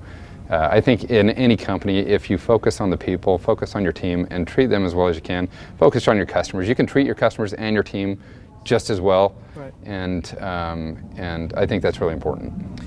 uh, 0.50 0.68
I 0.70 0.80
think 0.80 1.10
in 1.10 1.30
any 1.30 1.56
company, 1.56 1.98
if 1.98 2.30
you 2.30 2.38
focus 2.38 2.80
on 2.80 2.90
the 2.90 2.96
people, 2.96 3.38
focus 3.38 3.74
on 3.74 3.82
your 3.82 3.92
team, 3.92 4.26
and 4.30 4.46
treat 4.46 4.66
them 4.66 4.84
as 4.84 4.94
well 4.94 5.08
as 5.08 5.16
you 5.16 5.22
can, 5.22 5.48
focus 5.78 6.08
on 6.08 6.16
your 6.16 6.26
customers. 6.26 6.68
You 6.68 6.74
can 6.74 6.86
treat 6.86 7.06
your 7.06 7.14
customers 7.14 7.52
and 7.54 7.74
your 7.74 7.82
team 7.82 8.20
just 8.64 8.90
as 8.90 9.00
well. 9.00 9.36
Right. 9.54 9.72
And 9.84 10.36
um, 10.40 10.98
and 11.16 11.52
I 11.54 11.66
think 11.66 11.82
that's 11.82 12.00
really 12.00 12.14
important. 12.14 12.80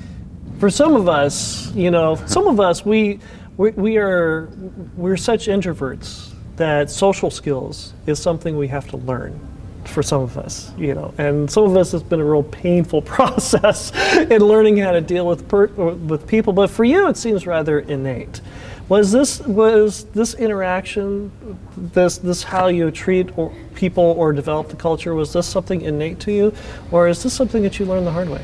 For 0.60 0.70
some 0.70 0.96
of 0.96 1.08
us, 1.08 1.72
you 1.74 1.92
know, 1.92 2.16
some 2.26 2.48
of 2.48 2.60
us 2.60 2.86
we 2.86 3.20
we, 3.58 3.72
we 3.72 3.98
are 3.98 4.50
we're 4.96 5.18
such 5.18 5.48
introverts 5.48 6.34
that 6.58 6.92
social 6.92 7.32
skills 7.32 7.94
is 8.06 8.20
something 8.20 8.58
we 8.58 8.68
have 8.68 8.88
to 8.90 8.98
learn 8.98 9.40
for 9.86 10.04
some 10.04 10.22
of 10.22 10.38
us, 10.38 10.72
you 10.78 10.94
know, 10.94 11.14
and 11.18 11.50
some 11.50 11.64
of 11.64 11.78
us 11.78 11.94
it's 11.94 12.04
been 12.04 12.20
a 12.20 12.26
real 12.26 12.44
painful 12.44 13.02
process 13.18 13.92
in 14.14 14.42
learning 14.42 14.78
how 14.78 14.92
to 14.92 15.02
deal 15.02 15.26
with 15.26 15.48
per, 15.48 15.68
with 15.68 16.28
people. 16.28 16.54
But 16.54 16.70
for 16.70 16.84
you, 16.84 17.08
it 17.08 17.18
seems 17.18 17.48
rather 17.48 17.80
innate. 17.80 18.42
Was 18.90 19.12
this 19.12 19.40
was 19.42 20.06
this 20.14 20.34
interaction, 20.36 21.32
this 21.76 22.20
this 22.20 22.44
how 22.44 22.68
you 22.68 22.90
treat 22.90 23.38
or 23.38 23.54
people 23.76 24.04
or 24.18 24.32
develop 24.32 24.70
the 24.70 24.78
culture? 24.78 25.14
Was 25.14 25.34
this 25.34 25.46
something 25.46 25.82
innate 25.82 26.20
to 26.22 26.32
you, 26.32 26.54
or 26.92 27.10
is 27.10 27.22
this 27.22 27.34
something 27.34 27.64
that 27.64 27.80
you 27.80 27.86
learned 27.86 28.08
the 28.08 28.12
hard 28.12 28.30
way? 28.30 28.44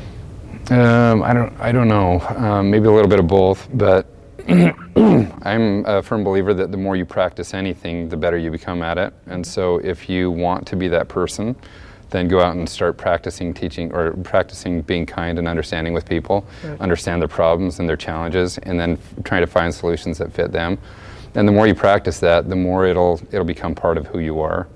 Um, 0.70 1.22
I 1.22 1.32
don't. 1.32 1.58
I 1.60 1.72
don't 1.72 1.88
know. 1.88 2.20
Um, 2.20 2.70
maybe 2.70 2.88
a 2.88 2.90
little 2.90 3.08
bit 3.08 3.20
of 3.20 3.26
both, 3.26 3.68
but 3.72 4.06
I'm 4.48 5.84
a 5.86 6.02
firm 6.02 6.24
believer 6.24 6.54
that 6.54 6.70
the 6.70 6.76
more 6.76 6.96
you 6.96 7.04
practice 7.04 7.54
anything, 7.54 8.08
the 8.08 8.16
better 8.16 8.36
you 8.38 8.50
become 8.50 8.82
at 8.82 8.98
it. 8.98 9.12
And 9.26 9.46
so, 9.46 9.78
if 9.78 10.08
you 10.08 10.30
want 10.30 10.66
to 10.68 10.76
be 10.76 10.88
that 10.88 11.08
person, 11.08 11.56
then 12.10 12.28
go 12.28 12.40
out 12.40 12.54
and 12.54 12.68
start 12.68 12.96
practicing 12.96 13.52
teaching 13.52 13.92
or 13.92 14.12
practicing 14.22 14.82
being 14.82 15.04
kind 15.06 15.38
and 15.38 15.48
understanding 15.48 15.92
with 15.92 16.08
people, 16.08 16.46
Right. 16.62 16.80
understand 16.80 17.20
their 17.20 17.28
problems 17.28 17.80
and 17.80 17.88
their 17.88 17.96
challenges, 17.96 18.58
and 18.58 18.78
then 18.78 18.92
f- 18.92 19.24
trying 19.24 19.40
to 19.40 19.46
find 19.48 19.74
solutions 19.74 20.18
that 20.18 20.32
fit 20.32 20.52
them. 20.52 20.78
And 21.34 21.48
the 21.48 21.52
more 21.52 21.66
you 21.66 21.74
practice 21.74 22.20
that, 22.20 22.48
the 22.48 22.54
more 22.56 22.86
it'll 22.86 23.20
it'll 23.32 23.44
become 23.44 23.74
part 23.74 23.98
of 23.98 24.06
who 24.08 24.20
you 24.20 24.40
are. 24.40 24.68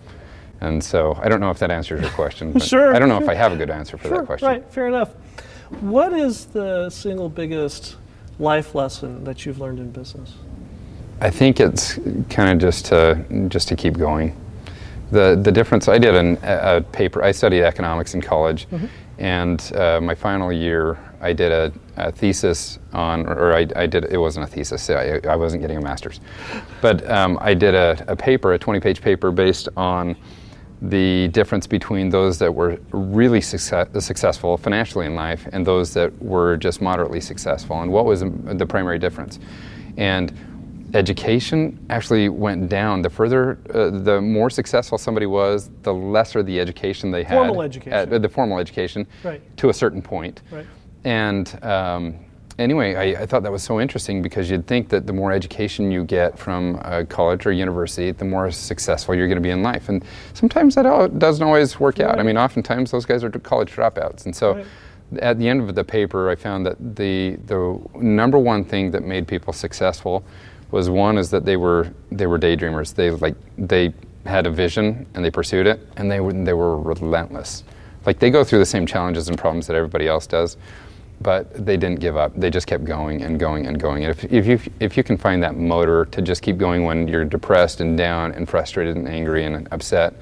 And 0.61 0.83
so, 0.83 1.17
I 1.23 1.29
don't 1.29 1.39
know 1.41 1.51
if 1.51 1.59
that 1.61 1.71
answers 1.71 2.01
your 2.01 2.11
question. 2.11 2.59
Sure, 2.61 2.95
I 2.95 2.99
don't 2.99 3.09
know 3.09 3.21
if. 3.23 3.29
I 3.29 3.35
have 3.35 3.53
a 3.53 3.57
good 3.57 3.71
answer 3.71 3.97
for 3.97 4.09
Sure, 4.09 4.17
that 4.19 4.27
question. 4.27 4.49
Right, 4.49 4.73
fair 4.73 4.89
enough. 4.89 5.11
What 5.81 6.13
is 6.13 6.47
the 6.47 6.91
single 6.91 7.29
biggest 7.29 7.97
life 8.39 8.75
lesson 8.75 9.25
that 9.25 9.45
you've 9.45 9.61
learned 9.61 9.79
in 9.79 9.91
business? 9.91 10.35
I 11.21 11.31
think 11.31 11.59
it's 11.59 11.99
kind 12.31 12.51
of 12.51 12.59
just 12.59 12.87
to 12.87 13.25
just 13.49 13.69
to 13.69 13.77
keep 13.77 13.97
going. 13.99 14.37
The 15.11 15.41
the 15.43 15.51
difference. 15.51 15.89
I 15.89 15.99
did 15.99 16.15
an, 16.15 16.39
a, 16.43 16.81
paper. 16.81 17.23
I 17.23 17.33
studied 17.33 17.65
economics 17.65 18.15
in 18.15 18.21
college, 18.21 18.69
and 19.19 19.73
uh, 19.75 20.01
my 20.01 20.15
final 20.15 20.53
year, 20.53 20.99
I 21.21 21.33
did 21.33 21.51
a, 21.51 21.73
a 21.97 22.13
thesis 22.13 22.79
on, 22.93 23.27
or, 23.27 23.53
I, 23.55 23.67
I 23.75 23.87
did. 23.87 24.05
It 24.05 24.19
wasn't 24.19 24.45
a 24.45 24.49
thesis. 24.49 24.91
I, 24.91 25.21
I 25.29 25.35
wasn't 25.35 25.63
getting 25.63 25.79
a 25.79 25.81
master's, 25.81 26.21
but 26.81 27.09
um, 27.11 27.39
I 27.41 27.55
did 27.55 27.75
a, 27.75 28.05
a 28.07 28.15
paper, 28.15 28.53
a 28.53 28.59
20-page 28.59 29.01
paper 29.01 29.33
based 29.33 29.69
on 29.77 30.15
the 30.81 31.29
difference 31.29 31.67
between 31.67 32.09
those 32.09 32.39
that 32.39 32.55
were 32.55 32.79
really 32.93 33.41
success, 33.41 33.89
successful 34.05 34.57
financially 34.57 35.07
in 35.07 35.15
life 35.15 35.49
and 35.53 35.67
those 35.67 35.93
that 35.95 36.17
were 36.23 36.57
just 36.57 36.81
moderately 36.81 37.21
successful, 37.21 37.83
and 37.83 37.91
what 37.91 38.05
was 38.05 38.21
the 38.21 38.67
primary 38.67 38.99
difference. 38.99 39.39
And 39.97 40.33
education 40.95 41.85
actually 41.91 42.29
went 42.29 42.69
down. 42.69 43.03
The 43.03 43.11
further, 43.11 43.59
uh, 43.75 43.91
the 43.91 44.21
more 44.21 44.51
successful 44.51 44.99
somebody 44.99 45.27
was, 45.27 45.71
the 45.83 45.93
lesser 45.93 46.43
the 46.43 46.59
education 46.61 47.11
they 47.11 47.25
had. 47.25 47.37
Formal 47.37 47.63
education. 47.63 47.93
At, 47.93 48.13
uh, 48.13 48.19
the 48.19 48.29
formal 48.29 48.59
education, 48.59 49.07
Right. 49.25 49.43
to 49.59 49.69
a 49.69 49.75
certain 49.75 50.01
point. 50.01 50.43
Right. 50.51 50.67
And 51.05 51.59
um, 51.63 52.15
anyway, 52.59 52.95
I, 52.95 53.23
I 53.23 53.27
thought 53.27 53.43
that 53.45 53.53
was 53.53 53.63
so 53.63 53.81
interesting 53.81 54.23
because 54.23 54.51
you'd 54.51 54.67
think 54.67 54.89
that 54.89 55.07
the 55.07 55.13
more 55.13 55.33
education 55.33 55.91
you 55.91 56.05
get 56.05 56.39
from 56.39 56.81
a 56.83 57.05
college 57.05 57.47
or 57.47 57.53
university, 57.53 58.11
the 58.11 58.25
more 58.25 58.51
successful 58.51 59.15
you're 59.15 59.29
going 59.29 59.37
to 59.37 59.43
be 59.43 59.51
in 59.51 59.63
life. 59.63 59.89
And 59.89 60.05
sometimes 60.35 60.75
that 60.75 60.87
all, 60.87 61.09
doesn't 61.09 61.45
always 61.45 61.79
work 61.79 62.01
out. 62.01 62.19
I 62.19 62.23
mean, 62.23 62.37
oftentimes 62.37 62.91
those 62.91 63.07
guys 63.07 63.23
are 63.25 63.31
college 63.31 63.73
dropouts. 63.73 64.25
And 64.25 64.35
so 64.35 64.55
Right. 64.55 64.67
at 65.23 65.39
the 65.39 65.49
end 65.49 65.61
of 65.69 65.75
the 65.75 65.85
paper, 65.85 66.29
I 66.29 66.35
found 66.35 66.67
that 66.67 66.97
the, 66.97 67.37
the 67.47 67.81
number 67.95 68.39
one 68.39 68.65
thing 68.65 68.91
that 68.91 69.05
made 69.05 69.27
people 69.29 69.53
successful 69.53 70.25
was 70.71 70.91
one 70.91 71.17
is 71.17 71.31
that 71.31 71.45
they 71.45 71.57
were, 71.57 71.93
they 72.11 72.27
were 72.27 72.39
daydreamers. 72.39 72.95
They, 72.95 73.11
like, 73.11 73.37
they 73.57 73.93
had 74.27 74.47
a 74.47 74.51
vision 74.51 75.07
and 75.15 75.25
they 75.25 75.31
pursued 75.31 75.67
it 75.67 75.81
and 75.97 76.11
they 76.11 76.21
were, 76.21 76.33
they 76.33 76.53
were 76.53 76.79
relentless. 76.79 77.65
Like 78.05 78.19
they 78.19 78.31
go 78.31 78.45
through 78.45 78.59
the 78.61 78.67
same 78.67 78.87
challenges 78.87 79.29
and 79.29 79.39
problems 79.39 79.67
that 79.67 79.77
everybody 79.77 80.07
else 80.07 80.27
does, 80.27 80.57
but 81.21 81.67
they 81.67 81.77
didn't 81.77 82.01
give 82.01 82.17
up. 82.17 82.33
They 82.37 82.51
just 82.51 82.67
kept 82.67 82.85
going 82.85 83.23
and 83.23 83.39
going 83.41 83.67
and 83.67 83.79
going. 83.79 84.05
And 84.05 84.11
if, 84.11 84.25
if, 84.33 84.47
you, 84.47 84.73
if 84.81 84.97
you 84.97 85.03
can 85.03 85.17
find 85.17 85.43
that 85.43 85.57
motor 85.57 86.05
to 86.07 86.23
just 86.23 86.43
keep 86.43 86.59
going 86.59 86.85
when 86.85 87.09
you're 87.09 87.25
depressed 87.25 87.81
and 87.81 87.99
down 87.99 88.33
and 88.33 88.49
frustrated 88.49 88.97
and 88.97 89.09
angry 89.09 89.45
and 89.45 89.67
upset, 89.73 90.15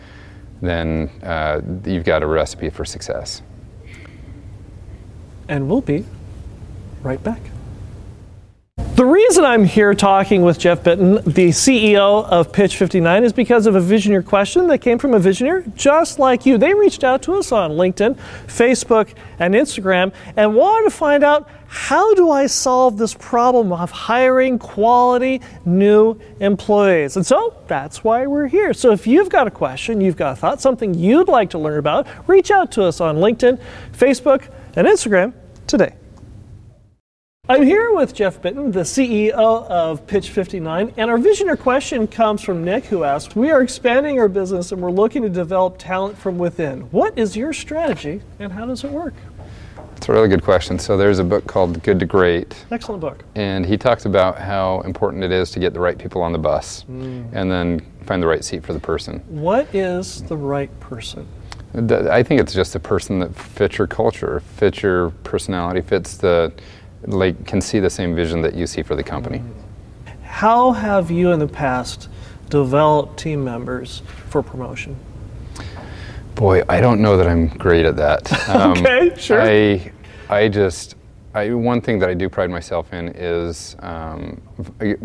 then 0.63 1.11
uh, 1.23 1.61
you've 1.85 2.05
got 2.05 2.23
a 2.23 2.27
recipe 2.27 2.71
for 2.71 2.85
success. 2.85 3.43
And 5.49 5.69
we'll 5.69 5.83
be 5.83 6.05
right 7.03 7.23
back. 7.23 7.41
The 8.97 9.05
reason 9.05 9.45
I'm 9.45 9.67
here 9.67 9.93
talking 9.93 10.41
with 10.41 10.59
Jeff 10.59 10.83
Bitton, 10.83 11.23
the 11.23 11.51
CEO 11.51 12.25
of 12.25 12.51
Pitch 12.51 12.79
59, 12.79 13.25
is 13.25 13.33
because 13.35 13.67
of 13.67 13.75
a 13.75 13.79
Visioneer 13.79 14.25
question 14.25 14.69
that 14.69 14.79
came 14.79 14.99
from 14.99 15.13
a 15.13 15.21
Visioneer 15.21 15.75
just 15.75 16.19
like 16.19 16.47
you. 16.47 16.57
They 16.57 16.73
reached 16.73 17.05
out 17.05 17.21
to 17.25 17.35
us 17.35 17.53
on 17.53 17.73
LinkedIn, 17.73 18.17
Facebook, 18.47 19.13
and 19.39 19.53
Instagram 19.53 20.15
and 20.35 20.55
wanted 20.55 20.89
to 20.89 20.97
find 20.97 21.23
out 21.25 21.47
how 21.67 22.15
do 22.15 22.31
I 22.31 22.47
solve 22.47 22.97
this 22.97 23.13
problem 23.13 23.71
of 23.71 23.91
hiring 23.91 24.59
quality 24.59 25.43
new 25.67 26.19
employees? 26.41 27.17
And 27.17 27.27
so 27.27 27.55
that's 27.67 28.03
why 28.03 28.27
we're 28.27 28.49
here. 28.49 28.73
So 28.73 28.93
if 28.93 29.07
you've 29.07 29.29
got 29.29 29.47
a 29.47 29.51
question, 29.51 30.01
you've 30.01 30.17
got 30.17 30.33
a 30.33 30.37
thought, 30.37 30.63
something 30.63 30.95
you'd 30.95 31.29
like 31.29 31.51
to 31.51 31.59
learn 31.59 31.79
about, 31.79 32.07
reach 32.27 32.51
out 32.51 32.73
to 32.73 32.85
us 32.85 33.03
on 33.03 33.17
LinkedIn, 33.17 33.61
Facebook, 33.93 34.49
and 34.75 34.87
Instagram 34.87 35.35
today. 35.67 35.97
I'm 37.49 37.63
here 37.63 37.93
with 37.95 38.13
Jeff 38.13 38.43
Bitton, 38.43 38.73
the 38.73 38.81
CEO 38.81 39.31
of 39.69 40.05
Pitch 40.09 40.31
59, 40.31 40.93
and 40.97 41.11
our 41.11 41.17
visioneer 41.17 41.57
question 41.57 42.09
comes 42.09 42.43
from 42.43 42.65
Nick, 42.65 42.87
who 42.87 43.05
asked 43.05 43.37
We 43.37 43.53
are 43.53 43.63
expanding 43.63 44.19
our 44.19 44.27
business 44.27 44.73
and 44.73 44.83
we're 44.83 44.91
looking 44.91 45.23
to 45.23 45.29
develop 45.29 45.79
talent 45.79 46.19
from 46.19 46.39
within. 46.39 46.83
What 46.91 47.17
is 47.17 47.37
your 47.37 47.53
strategy 47.53 48.21
and 48.41 48.53
how 48.53 48.67
does 48.67 48.83
it 48.83 48.91
work? 48.91 49.15
It's 49.79 49.99
It's 49.99 50.09
a 50.09 50.13
really 50.13 50.29
good 50.29 50.43
question. 50.43 50.77
So 50.81 50.97
there's 50.97 51.21
a 51.21 51.25
book 51.25 51.47
called 51.47 51.81
Good 51.85 52.01
to 52.01 52.07
Great, 52.07 52.65
Excellent 52.73 53.01
book. 53.01 53.23
and 53.37 53.65
he 53.65 53.77
talks 53.77 54.07
about 54.07 54.39
how 54.41 54.81
important 54.81 55.23
it 55.23 55.31
is 55.31 55.53
to 55.53 55.61
get 55.61 55.73
the 55.73 55.81
right 55.81 55.97
people 55.97 56.23
on 56.23 56.33
the 56.33 56.39
bus, 56.39 56.85
Mm. 56.91 57.27
and 57.33 57.49
then 57.51 57.81
find 58.07 58.21
the 58.21 58.27
right 58.27 58.43
seat 58.45 58.65
for 58.65 58.73
the 58.73 58.81
person. 58.81 59.21
What 59.29 59.73
is 59.73 60.23
the 60.25 60.37
right 60.37 60.71
person? 60.81 61.29
I 62.11 62.23
think 62.23 62.41
it's 62.41 62.55
just 62.55 62.75
a 62.75 62.81
person 62.81 63.19
that 63.21 63.35
fits 63.37 63.77
your 63.79 63.87
culture, 63.87 64.41
fits 64.57 64.83
your 64.83 65.11
personality, 65.25 65.83
fits 65.83 66.17
the 66.17 66.53
like 67.03 67.47
can 67.47 67.61
see 67.61 67.81
the 67.81 67.91
same 67.91 68.15
vision 68.15 68.41
that 68.43 68.55
you 68.55 68.67
see 68.67 68.83
for 68.83 68.97
the 68.97 69.03
company. 69.03 69.43
How 70.23 70.73
have 70.73 71.11
you 71.11 71.33
in 71.33 71.39
the 71.39 71.49
past 71.49 72.09
developed 72.51 73.19
team 73.19 73.45
members 73.45 74.03
for 74.29 74.43
promotion? 74.43 74.97
Boy, 76.35 76.63
I 76.69 76.81
don't 76.81 77.01
know 77.01 77.17
that 77.17 77.27
I'm 77.27 77.49
great 77.49 77.87
at 77.87 77.97
that. 77.97 78.31
Um, 78.49 78.73
Okay, 78.73 79.15
sure. 79.19 79.41
I, 79.41 79.91
I 80.29 80.49
just, 80.49 80.97
I, 81.35 81.51
one 81.51 81.81
thing 81.81 81.99
that 82.01 82.09
I 82.09 82.15
do 82.15 82.29
pride 82.29 82.51
myself 82.51 82.93
in 82.93 83.09
is 83.09 83.77
um, 83.81 84.41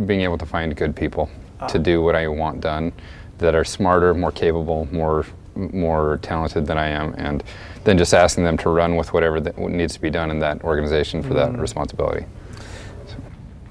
being 0.06 0.21
able 0.21 0.38
to 0.38 0.45
find 0.45 0.75
good 0.75 0.95
people 0.95 1.30
to 1.67 1.80
do 1.80 2.01
what 2.01 2.15
I 2.15 2.27
want 2.27 2.60
done, 2.62 2.91
that 3.38 3.56
are 3.56 3.63
smarter, 3.63 4.13
more 4.13 4.32
capable, 4.32 4.88
more, 4.91 5.25
more 5.56 6.19
talented 6.21 6.65
than 6.65 6.77
I 6.77 6.88
am, 6.88 7.13
and 7.17 7.43
then 7.83 7.97
just 7.97 8.13
asking 8.13 8.43
them 8.43 8.57
to 8.57 8.69
run 8.69 8.95
with 8.95 9.13
whatever 9.13 9.39
that 9.39 9.57
needs 9.57 9.93
to 9.93 10.01
be 10.01 10.09
done 10.09 10.29
in 10.29 10.39
that 10.39 10.63
organization 10.63 11.23
for 11.23 11.33
that 11.33 11.57
responsibility. 11.57 12.25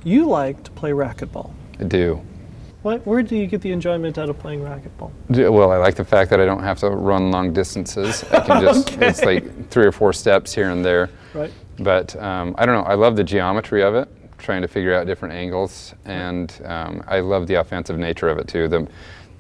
You 0.03 0.27
like 0.27 0.65
to 0.65 0.71
play 0.71 0.91
racquetball. 0.91 1.53
I 1.79 1.85
do. 1.85 2.23
What, 2.83 3.07
where 3.07 3.23
do 3.23 3.37
you 3.37 3.47
get 3.47 3.61
the 3.61 3.73
enjoyment 3.73 4.17
out 4.17 4.31
of 4.31 4.39
playing 4.39 4.61
racquetball? 4.61 5.11
Well, 5.29 5.71
I 5.71 5.77
like 5.77 5.97
the 5.97 6.05
fact 6.05 6.31
that 6.31 6.41
I 6.41 6.47
don't 6.47 6.63
have 6.63 6.79
to 6.79 6.89
run 6.89 7.31
long 7.31 7.53
distances. 7.53 8.25
I 8.25 8.41
can 8.41 8.63
just, 8.63 8.93
it's 9.03 9.23
like 9.23 9.69
three 9.69 9.85
or 9.85 9.93
four 9.93 10.15
steps 10.15 10.55
here 10.55 10.71
and 10.71 10.83
there. 10.83 11.11
Right. 11.35 11.53
But 11.79 12.17
um, 12.17 12.55
I 12.57 12.65
don't 12.65 12.75
know. 12.75 12.89
I 12.91 12.95
love 12.95 13.17
the 13.17 13.25
geometry 13.25 13.83
of 13.83 13.95
it, 13.95 14.09
trying 14.39 14.63
to 14.63 14.69
figure 14.69 14.95
out 14.95 15.07
different 15.07 15.35
angles, 15.35 15.95
and 16.07 16.59
um, 16.65 17.03
I 17.07 17.21
love 17.21 17.47
the 17.47 17.55
offensive 17.55 17.99
nature 17.99 18.29
of 18.29 18.39
it 18.39 18.49
too. 18.49 18.67
The 18.67 18.89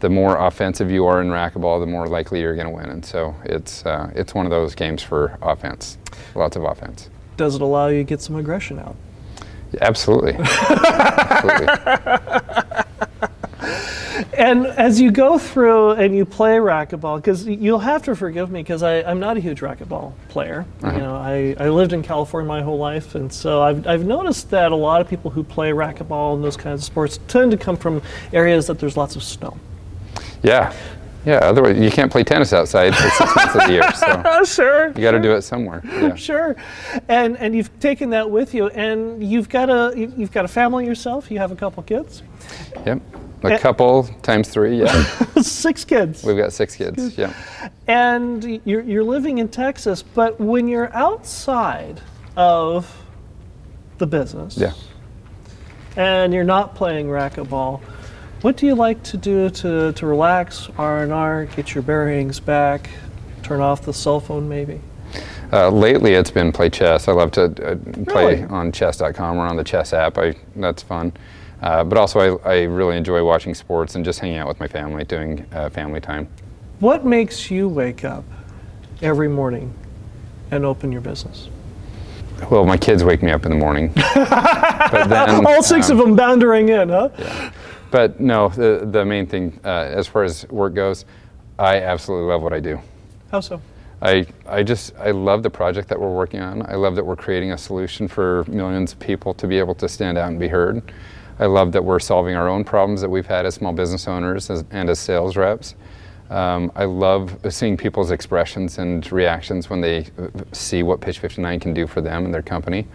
the 0.01 0.11
more 0.11 0.37
offensive 0.37 0.91
you 0.91 1.07
are 1.07 1.21
in 1.21 1.29
racquetball, 1.29 1.81
the 1.81 1.87
more 1.87 2.07
likely 2.07 2.41
you're 2.41 2.55
going 2.55 2.67
to 2.67 2.73
win. 2.73 2.87
And 2.87 3.05
so 3.05 3.35
it's 3.45 3.85
uh, 3.87 4.11
it's 4.15 4.35
one 4.35 4.47
of 4.47 4.51
those 4.51 4.75
games 4.75 5.03
for 5.03 5.39
offense, 5.43 5.99
lots 6.35 6.57
of 6.57 6.65
offense. 6.65 7.11
Does 7.37 7.55
it 7.55 7.63
allow 7.63 7.89
you 7.89 7.99
to 7.99 8.05
get 8.05 8.21
some 8.21 8.37
aggression 8.37 8.79
out? 8.79 8.97
Absolutely. 9.81 10.35
Absolutely. 10.39 11.67
And 14.41 14.67
as 14.67 15.01
you 15.01 15.11
go 15.11 15.39
through 15.39 15.93
and 15.93 16.17
you 16.17 16.25
play 16.25 16.57
racquetball, 16.57 17.17
because 17.17 17.47
you'll 17.47 17.79
have 17.79 18.03
to 18.05 18.17
forgive 18.17 18.51
me 18.51 18.63
because 18.63 18.83
I'm 18.83 19.21
not 19.21 19.37
a 19.37 19.41
huge 19.41 19.61
racquetball 19.61 20.15
player. 20.29 20.65
You 20.83 20.93
know, 20.93 21.15
I, 21.15 21.55
I 21.59 21.69
lived 21.69 21.93
in 21.93 22.03
California 22.03 22.49
my 22.49 22.63
whole 22.63 22.79
life, 22.79 23.15
and 23.15 23.33
so 23.33 23.61
I've, 23.61 23.87
I've 23.87 24.05
noticed 24.05 24.51
that 24.51 24.73
a 24.73 24.77
lot 24.77 25.03
of 25.03 25.09
people 25.09 25.31
who 25.31 25.45
play 25.45 25.71
racquetball 25.73 26.35
and 26.35 26.43
those 26.43 26.57
kinds 26.57 26.81
of 26.81 26.85
sports 26.85 27.19
tend 27.29 27.51
to 27.51 27.59
come 27.59 27.77
from 27.77 28.01
areas 28.33 28.67
that 28.69 28.79
there's 28.79 28.97
lots 28.97 29.15
of 29.15 29.23
snow. 29.23 29.59
Yeah. 30.42 30.72
Yeah. 31.26 31.35
Otherwise, 31.42 31.79
you 31.79 31.90
can't 31.90 32.11
play 32.11 32.24
tennis 32.24 32.53
outside 32.53 32.94
for 32.96 33.09
six 33.11 33.37
months 33.37 33.55
of 33.55 33.66
the 33.66 33.72
year. 33.72 33.92
So 33.92 34.22
Oh, 34.24 34.44
sure. 34.44 34.87
you 34.88 35.03
got 35.03 35.11
to 35.12 35.20
do 35.20 35.33
it 35.35 35.42
somewhere. 35.42 35.83
Yeah. 35.85 36.14
Sure, 36.16 36.57
and 37.09 37.37
and 37.38 37.55
you've 37.55 37.70
taken 37.81 38.11
that 38.11 38.31
with 38.31 38.55
you, 38.55 38.68
and 38.68 39.22
you've 39.22 39.48
got 39.48 39.68
a 39.68 39.92
you- 39.96 40.12
you've 40.16 40.33
got 40.33 40.44
a 40.44 40.48
family 40.48 40.87
yourself. 40.87 41.31
You 41.31 41.38
have 41.38 41.53
a 41.53 41.57
couple 41.57 41.83
kids, 41.83 42.22
Yep. 42.87 43.00
A 43.42 43.59
couple 43.59 44.05
times 44.22 44.48
three. 44.50 44.79
Yeah. 44.81 45.03
six 45.42 45.83
kids, 45.85 46.22
We've 46.24 46.37
got 46.37 46.53
six 46.53 46.76
kids. 46.76 47.16
Yeah. 47.16 47.33
and 47.87 48.61
you're 48.64 48.83
you're 48.83 49.05
living 49.05 49.38
in 49.38 49.48
Texas. 49.48 50.03
But 50.03 50.38
when 50.40 50.68
you're 50.68 50.94
outside 50.94 52.00
of 52.37 52.87
the 53.98 54.07
business, 54.07 54.57
Yeah. 54.59 54.72
and 55.96 56.33
you're 56.35 56.44
not 56.44 56.74
playing 56.74 57.07
racquetball, 57.09 57.81
what 58.42 58.57
do 58.57 58.66
you 58.66 58.74
like 58.74 59.03
to 59.05 59.16
do 59.16 59.50
to 59.50 59.92
to 59.92 60.07
relax, 60.07 60.68
R 60.79 61.03
and 61.03 61.12
R, 61.12 61.46
get 61.46 61.74
your 61.74 61.83
bearings 61.83 62.40
back, 62.40 62.90
turn 63.42 63.61
off 63.61 63.83
the 63.83 63.92
cell 63.92 64.20
phone, 64.20 64.48
maybe? 64.48 64.81
Uh, 65.53 65.68
lately, 65.68 66.14
it's 66.14 66.31
been 66.31 66.53
play 66.53 66.70
chess. 66.70 67.09
I 67.09 67.12
love 67.12 67.33
to 67.33 67.44
uh, 67.44 67.74
play 68.05 68.37
Really? 68.37 68.44
on 68.44 68.70
chess.com 68.70 69.37
or 69.37 69.46
on 69.46 69.57
the 69.57 69.64
chess 69.64 69.92
app. 69.92 70.16
I, 70.16 70.37
that's 70.57 70.83
fun. 70.83 71.12
Uh, 71.61 71.83
but 71.83 71.98
also, 71.98 72.38
I, 72.38 72.50
I 72.53 72.62
really 72.62 72.96
enjoy 72.96 73.24
watching 73.24 73.55
sports 73.55 73.96
and 73.96 74.05
just 74.05 74.20
hanging 74.20 74.38
out 74.38 74.46
with 74.46 74.61
my 74.61 74.68
family, 74.68 75.05
doing 75.05 75.44
uh, 75.53 75.68
family 75.68 76.00
time. 76.00 76.29
What 76.79 77.05
makes 77.05 77.50
you 77.50 77.68
wake 77.68 78.05
up 78.05 78.24
every 79.03 79.29
morning 79.29 79.74
and 80.53 80.64
open 80.64 80.92
your 80.92 81.00
business? 81.00 81.48
Well, 82.48 82.64
my 82.64 82.79
kids 82.79 83.05
wake 83.05 83.22
me 83.22 83.33
up 83.33 83.44
in 83.44 83.50
the 83.50 83.59
morning. 83.59 83.92
but 84.14 85.09
then, 85.09 85.44
All 85.44 85.62
six 85.62 85.90
um, 85.90 85.98
of 85.98 86.07
them 86.07 86.16
boundary 86.16 86.70
in, 86.70 86.88
huh? 86.88 87.11
But 87.90 88.20
no, 88.20 88.48
the, 88.48 88.88
the 88.90 89.05
main 89.05 89.26
thing, 89.26 89.59
uh, 89.64 89.68
as 89.68 90.07
far 90.07 90.22
as 90.22 90.46
work 90.48 90.74
goes, 90.74 91.05
I 91.59 91.83
absolutely 91.83 92.29
love 92.29 92.42
what 92.42 92.53
I 92.53 92.61
do. 92.61 92.81
How 93.31 93.40
so? 93.40 93.61
I, 94.03 94.26
I 94.46 94.62
just 94.62 94.96
I 94.96 95.11
love 95.11 95.42
the 95.42 95.50
project 95.50 95.88
that 95.88 96.00
we're 96.00 96.14
working 96.14 96.40
on. 96.40 96.62
I 96.62 96.74
love 96.74 96.96
that 96.96 97.05
we're 97.05 97.16
creating 97.16 97.53
a 97.53 97.59
solution 97.59 98.09
for 98.09 98.44
millions 98.48 98.92
of 98.92 99.00
people 99.00 99.35
to 99.35 99.46
be 99.46 99.59
able 99.59 99.74
to 99.74 99.88
stand 99.88 100.16
out 100.16 100.29
and 100.29 100.40
be 100.40 100.48
heard. 100.48 100.83
I 101.38 101.46
love 101.46 101.72
that 101.72 101.85
we're 101.85 102.00
solving 102.00 102.35
our 102.35 102.48
own 102.48 102.64
problems 102.64 103.00
that 103.00 103.11
we've 103.11 103.26
had 103.26 103.44
as 103.46 103.55
small 103.55 103.72
business 103.72 104.09
owners 104.09 104.50
as, 104.50 104.64
and 104.70 104.88
as 104.88 104.98
sales 104.98 105.37
reps. 105.37 105.74
Um, 106.31 106.70
I 106.76 106.85
love 106.85 107.37
seeing 107.50 107.76
people's 107.76 108.11
expressions 108.11 108.79
and 108.79 109.11
reactions 109.11 109.68
when 109.68 109.81
they 109.81 110.07
see 110.53 110.83
what 110.83 111.00
Pitch 111.00 111.18
59 111.18 111.61
can 111.61 111.74
do 111.74 111.87
for 111.87 112.00
them 112.00 112.24
and 112.24 112.33
their 112.33 112.42
company. 112.42 112.87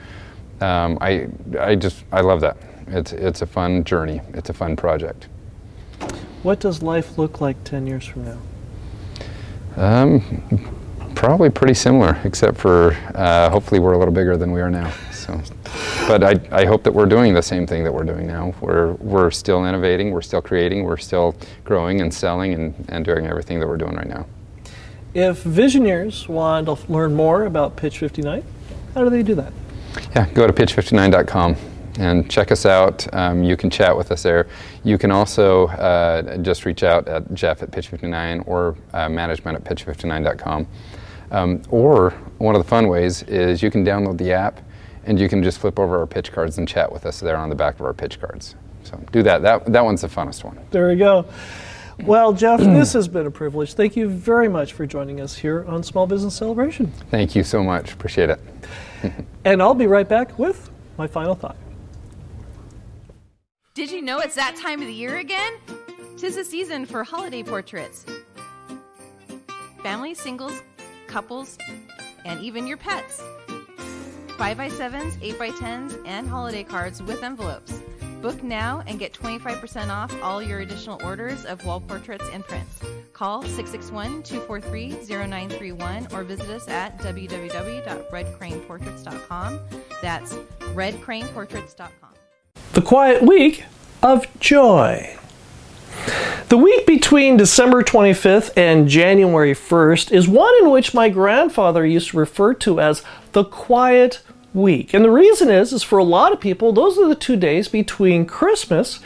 Um, 0.62 0.97
I, 1.01 1.27
I 1.60 1.75
just 1.75 2.05
I 2.12 2.21
love 2.21 2.41
that. 2.41 2.58
It's 2.88 3.12
it's 3.13 3.41
a 3.41 3.45
fun 3.45 3.84
journey. 3.84 4.21
It's 4.34 4.50
a 4.50 4.54
fun 4.54 4.76
project. 4.76 5.28
What 6.43 6.60
does 6.60 6.84
life 6.84 7.17
look 7.17 7.41
like 7.41 7.63
10 7.63 7.88
years 7.88 8.06
from 8.06 8.26
now? 8.26 8.38
Um, 9.78 11.12
probably 11.15 11.50
pretty 11.50 11.74
similar, 11.74 12.19
except 12.24 12.58
for 12.58 12.95
uh, 13.15 13.50
hopefully 13.50 13.80
we're 13.80 13.93
a 13.93 13.98
little 13.98 14.13
bigger 14.13 14.38
than 14.38 14.52
we 14.52 14.62
are 14.62 14.69
now. 14.69 14.93
So, 15.12 15.41
but 16.08 16.24
I, 16.24 16.39
I 16.52 16.65
hope 16.65 16.84
that 16.84 16.91
we're 16.91 17.08
doing 17.08 17.34
the 17.34 17.41
same 17.41 17.65
thing 17.65 17.84
that 17.84 17.91
we're 17.91 18.04
doing 18.04 18.28
now. 18.28 18.54
We're 18.62 18.93
we're 18.93 19.32
still 19.32 19.65
innovating, 19.65 20.12
we're 20.12 20.21
still 20.21 20.41
creating, 20.41 20.84
we're 20.84 20.98
still 20.98 21.36
growing 21.63 22.02
and 22.02 22.13
selling 22.13 22.54
and, 22.54 22.86
and 22.89 23.04
doing 23.04 23.26
everything 23.26 23.60
that 23.60 23.67
we're 23.67 23.78
doing 23.78 23.95
right 23.95 24.08
now. 24.08 24.28
If 25.15 25.43
visioneers 25.43 26.28
want 26.28 26.67
to 26.67 26.78
learn 26.91 27.15
more 27.15 27.45
about 27.45 27.76
Pitch 27.76 27.98
59, 27.98 28.43
how 28.93 29.04
do 29.04 29.10
they 29.10 29.24
do 29.24 29.34
that? 29.34 29.52
Yeah, 30.15 30.30
go 30.30 30.45
to 30.45 30.54
pitch59.com 30.54 31.56
and 31.99 32.29
check 32.29 32.51
us 32.51 32.65
out. 32.65 33.12
Um, 33.13 33.43
you 33.43 33.58
can 33.58 33.69
chat 33.69 33.95
with 33.95 34.12
us 34.12 34.23
there. 34.23 34.47
You 34.84 34.97
can 34.97 35.12
also 35.12 35.67
uh, 35.67 36.38
just 36.38 36.65
reach 36.65 36.84
out 36.84 37.08
at 37.08 37.34
Jeff 37.34 37.63
at 37.63 37.71
Pitch59 37.71 38.47
or 38.47 38.75
uh, 38.93 39.10
management 39.10 39.58
at 39.58 39.63
pitch59.com. 39.63 40.67
Um, 41.31 41.62
or 41.69 42.12
one 42.38 42.55
of 42.55 42.62
the 42.62 42.67
fun 42.67 42.88
ways 42.88 43.23
is 43.23 43.63
you 43.63 43.71
can 43.71 43.86
download 43.86 44.17
the 44.17 44.31
app 44.31 44.62
and 45.05 45.19
you 45.19 45.29
can 45.29 45.43
just 45.43 45.60
flip 45.60 45.79
over 45.79 45.99
our 45.99 46.08
pitch 46.08 46.31
cards 46.31 46.58
and 46.58 46.67
chat 46.67 46.91
with 46.91 47.05
us 47.05 47.19
there 47.19 47.38
on 47.38 47.49
the 47.49 47.55
back 47.55 47.75
of 47.75 47.86
our 47.86 47.93
pitch 47.93 48.19
cards. 48.19 48.55
So 48.84 48.99
do 49.12 49.23
that. 49.23 49.41
That, 49.41 49.65
that 49.71 49.84
one's 49.84 50.01
the 50.01 50.08
funnest 50.08 50.43
one. 50.43 50.60
There 50.71 50.88
we 50.88 50.95
go. 50.95 51.25
Well, 52.03 52.34
Jeff, 52.34 52.60
this 52.60 52.93
has 52.93 53.08
been 53.08 53.25
a 53.25 53.31
privilege. 53.31 53.73
Thank 53.73 53.95
you 53.95 54.08
very 54.08 54.49
much 54.49 54.73
for 54.73 54.86
joining 54.86 55.21
us 55.21 55.36
here 55.36 55.65
on 55.65 55.84
Small 55.84 56.08
Business 56.08 56.36
Celebration. 56.36 56.88
Thank 57.10 57.36
you 57.36 57.43
so 57.43 57.63
much. 57.63 57.93
Appreciate 57.93 58.29
it. 58.29 58.39
And 59.43 59.62
I'll 59.62 59.75
be 59.75 59.86
right 59.86 60.10
back 60.10 60.39
with 60.39 60.71
my 60.97 61.05
final 61.05 61.36
thought. 61.36 61.55
Did 63.75 63.91
you 63.91 64.01
know 64.01 64.19
it's 64.19 64.35
that 64.35 64.55
time 64.55 64.81
of 64.81 64.88
the 64.88 64.93
year 64.93 65.17
again? 65.17 65.53
Tis 66.15 66.38
the 66.38 66.45
season 66.45 66.85
for 66.85 67.03
holiday 67.03 67.43
portraits. 67.43 68.05
Families, 69.83 70.17
singles, 70.17 70.63
couples, 71.07 71.57
and 72.23 72.39
even 72.39 72.67
your 72.67 72.77
pets. 72.77 73.21
5x7s, 74.38 75.19
8x10s, 75.19 76.01
and 76.05 76.25
holiday 76.25 76.63
cards 76.63 77.03
with 77.03 77.21
envelopes. 77.21 77.81
Book 78.21 78.41
now 78.41 78.81
and 78.88 78.97
get 78.97 79.11
25% 79.11 79.89
off 79.89 80.15
all 80.23 80.41
your 80.41 80.61
additional 80.61 80.97
orders 81.03 81.43
of 81.43 81.65
wall 81.65 81.81
portraits 81.81 82.29
and 82.31 82.45
prints. 82.45 82.79
Call 83.11 83.41
661 83.41 84.23
243 84.23 84.91
0931 85.27 86.07
or 86.13 86.23
visit 86.23 86.49
us 86.49 86.69
at 86.69 86.97
www.redcraneportraits.com. 86.99 89.59
That's 90.01 90.33
redcraneportraits.com. 90.33 92.05
The 92.73 92.82
quiet 92.82 93.23
week 93.23 93.63
of 94.04 94.28
joy. 94.39 95.17
The 96.49 96.58
week 96.58 96.86
between 96.86 97.38
December 97.38 97.84
25th 97.84 98.51
and 98.56 98.88
January 98.88 99.54
1st 99.54 100.12
is 100.12 100.28
one 100.28 100.54
in 100.62 100.69
which 100.69 100.93
my 100.93 101.10
grandfather 101.10 101.86
used 101.86 102.12
to 102.12 102.17
refer 102.17 102.54
to 102.56 102.80
as 102.80 103.01
the 103.32 103.43
quiet 103.43 104.21
week. 104.54 104.93
And 104.93 105.04
the 105.04 105.10
reason 105.10 105.49
is 105.49 105.73
is 105.73 105.84
for 105.84 105.97
a 105.97 106.04
lot 106.04 106.32
of 106.32 106.39
people 106.39 106.71
those 106.71 106.97
are 106.97 107.08
the 107.08 107.15
two 107.15 107.36
days 107.36 107.67
between 107.67 108.25
Christmas 108.25 108.99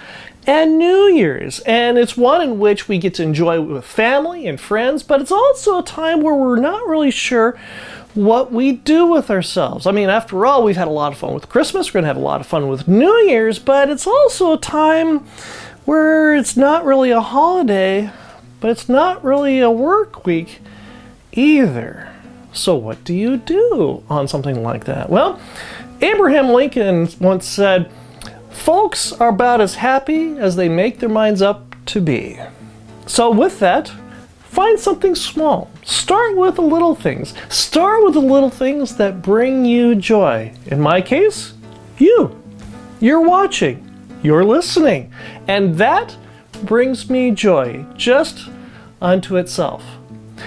and 0.46 0.78
New 0.78 1.08
Year's. 1.08 1.60
And 1.62 1.98
it's 1.98 2.18
one 2.18 2.42
in 2.42 2.60
which 2.60 2.88
we 2.88 2.98
get 2.98 3.14
to 3.16 3.24
enjoy 3.24 3.62
with 3.62 3.86
family 3.86 4.48
and 4.48 4.60
friends, 4.60 5.04
but 5.04 5.22
it's 5.22 5.32
also 5.32 5.80
a 5.80 5.84
time 5.84 6.22
where 6.22 6.36
we're 6.36 6.60
not 6.60 6.88
really 6.88 7.12
sure 7.12 7.58
what 8.20 8.52
we 8.52 8.74
do 8.74 9.06
with 9.06 9.32
ourselves. 9.32 9.88
I 9.88 9.92
mean, 9.92 10.10
after 10.10 10.46
all, 10.46 10.62
we've 10.62 10.76
had 10.76 10.90
a 10.90 10.92
lot 10.92 11.14
of 11.14 11.18
fun 11.18 11.34
with 11.34 11.48
Christmas, 11.48 11.88
we're 11.88 12.02
going 12.02 12.04
to 12.04 12.08
have 12.08 12.18
a 12.18 12.20
lot 12.20 12.42
of 12.42 12.48
fun 12.48 12.68
with 12.68 12.86
New 12.86 13.16
Year's, 13.26 13.60
but 13.60 13.90
it's 13.90 14.06
also 14.06 14.52
a 14.52 14.58
time 14.58 15.20
where 15.86 16.36
it's 16.36 16.58
not 16.58 16.84
really 16.84 17.12
a 17.12 17.22
holiday, 17.22 18.12
but 18.60 18.72
it's 18.72 18.90
not 18.90 19.24
really 19.24 19.62
a 19.62 19.72
work 19.72 20.26
week 20.26 20.60
either. 21.32 22.14
So, 22.52 22.76
what 22.76 23.06
do 23.06 23.14
you 23.14 23.38
do 23.38 24.04
on 24.10 24.28
something 24.28 24.64
like 24.64 24.84
that? 24.84 25.10
Well, 25.10 25.40
Abraham 26.02 26.50
Lincoln 26.50 27.08
once 27.22 27.46
said, 27.46 27.90
Folks 28.50 29.14
are 29.14 29.30
about 29.30 29.62
as 29.62 29.76
happy 29.76 30.38
as 30.38 30.58
they 30.58 30.68
make 30.68 31.00
their 31.00 31.08
minds 31.08 31.42
up 31.42 31.74
to 31.86 32.02
be. 32.02 32.38
So, 33.06 33.32
with 33.32 33.60
that, 33.60 33.94
find 34.40 34.78
something 34.78 35.16
small. 35.16 35.72
Start 35.90 36.38
with 36.38 36.58
the 36.58 36.62
little 36.62 36.94
things. 36.94 37.34
Start 37.50 38.04
with 38.04 38.14
the 38.14 38.20
little 38.20 38.52
things 38.52 38.96
that 38.98 39.24
bring 39.24 39.66
you 39.66 39.96
joy. 39.96 40.54
In 40.68 40.80
my 40.80 41.02
case, 41.02 41.54
you. 41.98 42.40
You're 43.00 43.22
watching, 43.22 43.90
you're 44.22 44.46
listening, 44.46 45.12
and 45.48 45.74
that 45.80 46.16
brings 46.64 47.10
me 47.10 47.32
joy 47.32 47.84
just 47.96 48.50
unto 49.02 49.38
itself. 49.38 49.84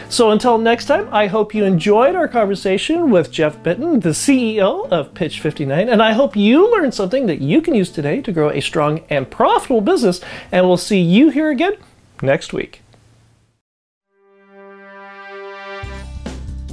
So 0.09 0.31
until 0.31 0.59
next 0.59 0.85
time, 0.85 1.09
I 1.11 1.27
hope 1.27 1.57
you 1.57 1.65
enjoyed 1.65 2.15
our 2.15 2.29
conversation 2.29 3.11
with 3.11 3.33
Jeff 3.33 3.57
Bitton, 3.65 4.01
the 4.01 4.11
CEO 4.11 4.89
of 4.93 5.13
Pitch 5.13 5.41
59, 5.41 5.89
and 5.89 6.01
I 6.01 6.13
hope 6.13 6.37
you 6.37 6.71
learned 6.71 6.95
something 6.95 7.27
that 7.27 7.41
you 7.41 7.61
can 7.61 7.75
use 7.75 7.91
today 7.91 8.21
to 8.21 8.31
grow 8.31 8.51
a 8.51 8.61
strong 8.61 9.01
and 9.11 9.29
profitable 9.29 9.81
business, 9.81 10.21
and 10.53 10.69
we'll 10.69 10.77
see 10.77 11.01
you 11.01 11.31
here 11.31 11.51
again 11.51 11.75
next 12.23 12.53
week. 12.53 12.83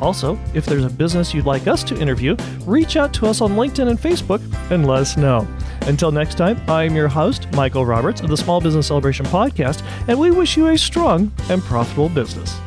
Also, 0.00 0.38
if 0.54 0.66
there's 0.66 0.84
a 0.84 0.90
business 0.90 1.32
you'd 1.32 1.46
like 1.46 1.66
us 1.66 1.82
to 1.84 2.00
interview, 2.00 2.36
reach 2.64 2.96
out 2.96 3.12
to 3.14 3.26
us 3.26 3.40
on 3.40 3.52
LinkedIn 3.52 3.88
and 3.88 3.98
Facebook 3.98 4.42
and 4.70 4.86
let 4.86 5.00
us 5.00 5.16
know. 5.16 5.46
Until 5.82 6.10
next 6.10 6.36
time, 6.36 6.60
I 6.68 6.84
am 6.84 6.94
your 6.94 7.08
host, 7.08 7.50
Michael 7.52 7.86
Roberts 7.86 8.20
of 8.20 8.28
the 8.28 8.36
Small 8.36 8.60
Business 8.60 8.88
Celebration 8.88 9.24
Podcast, 9.26 9.82
and 10.08 10.18
we 10.18 10.30
wish 10.30 10.56
you 10.56 10.68
a 10.68 10.78
strong 10.78 11.32
and 11.48 11.62
profitable 11.62 12.08
business. 12.08 12.58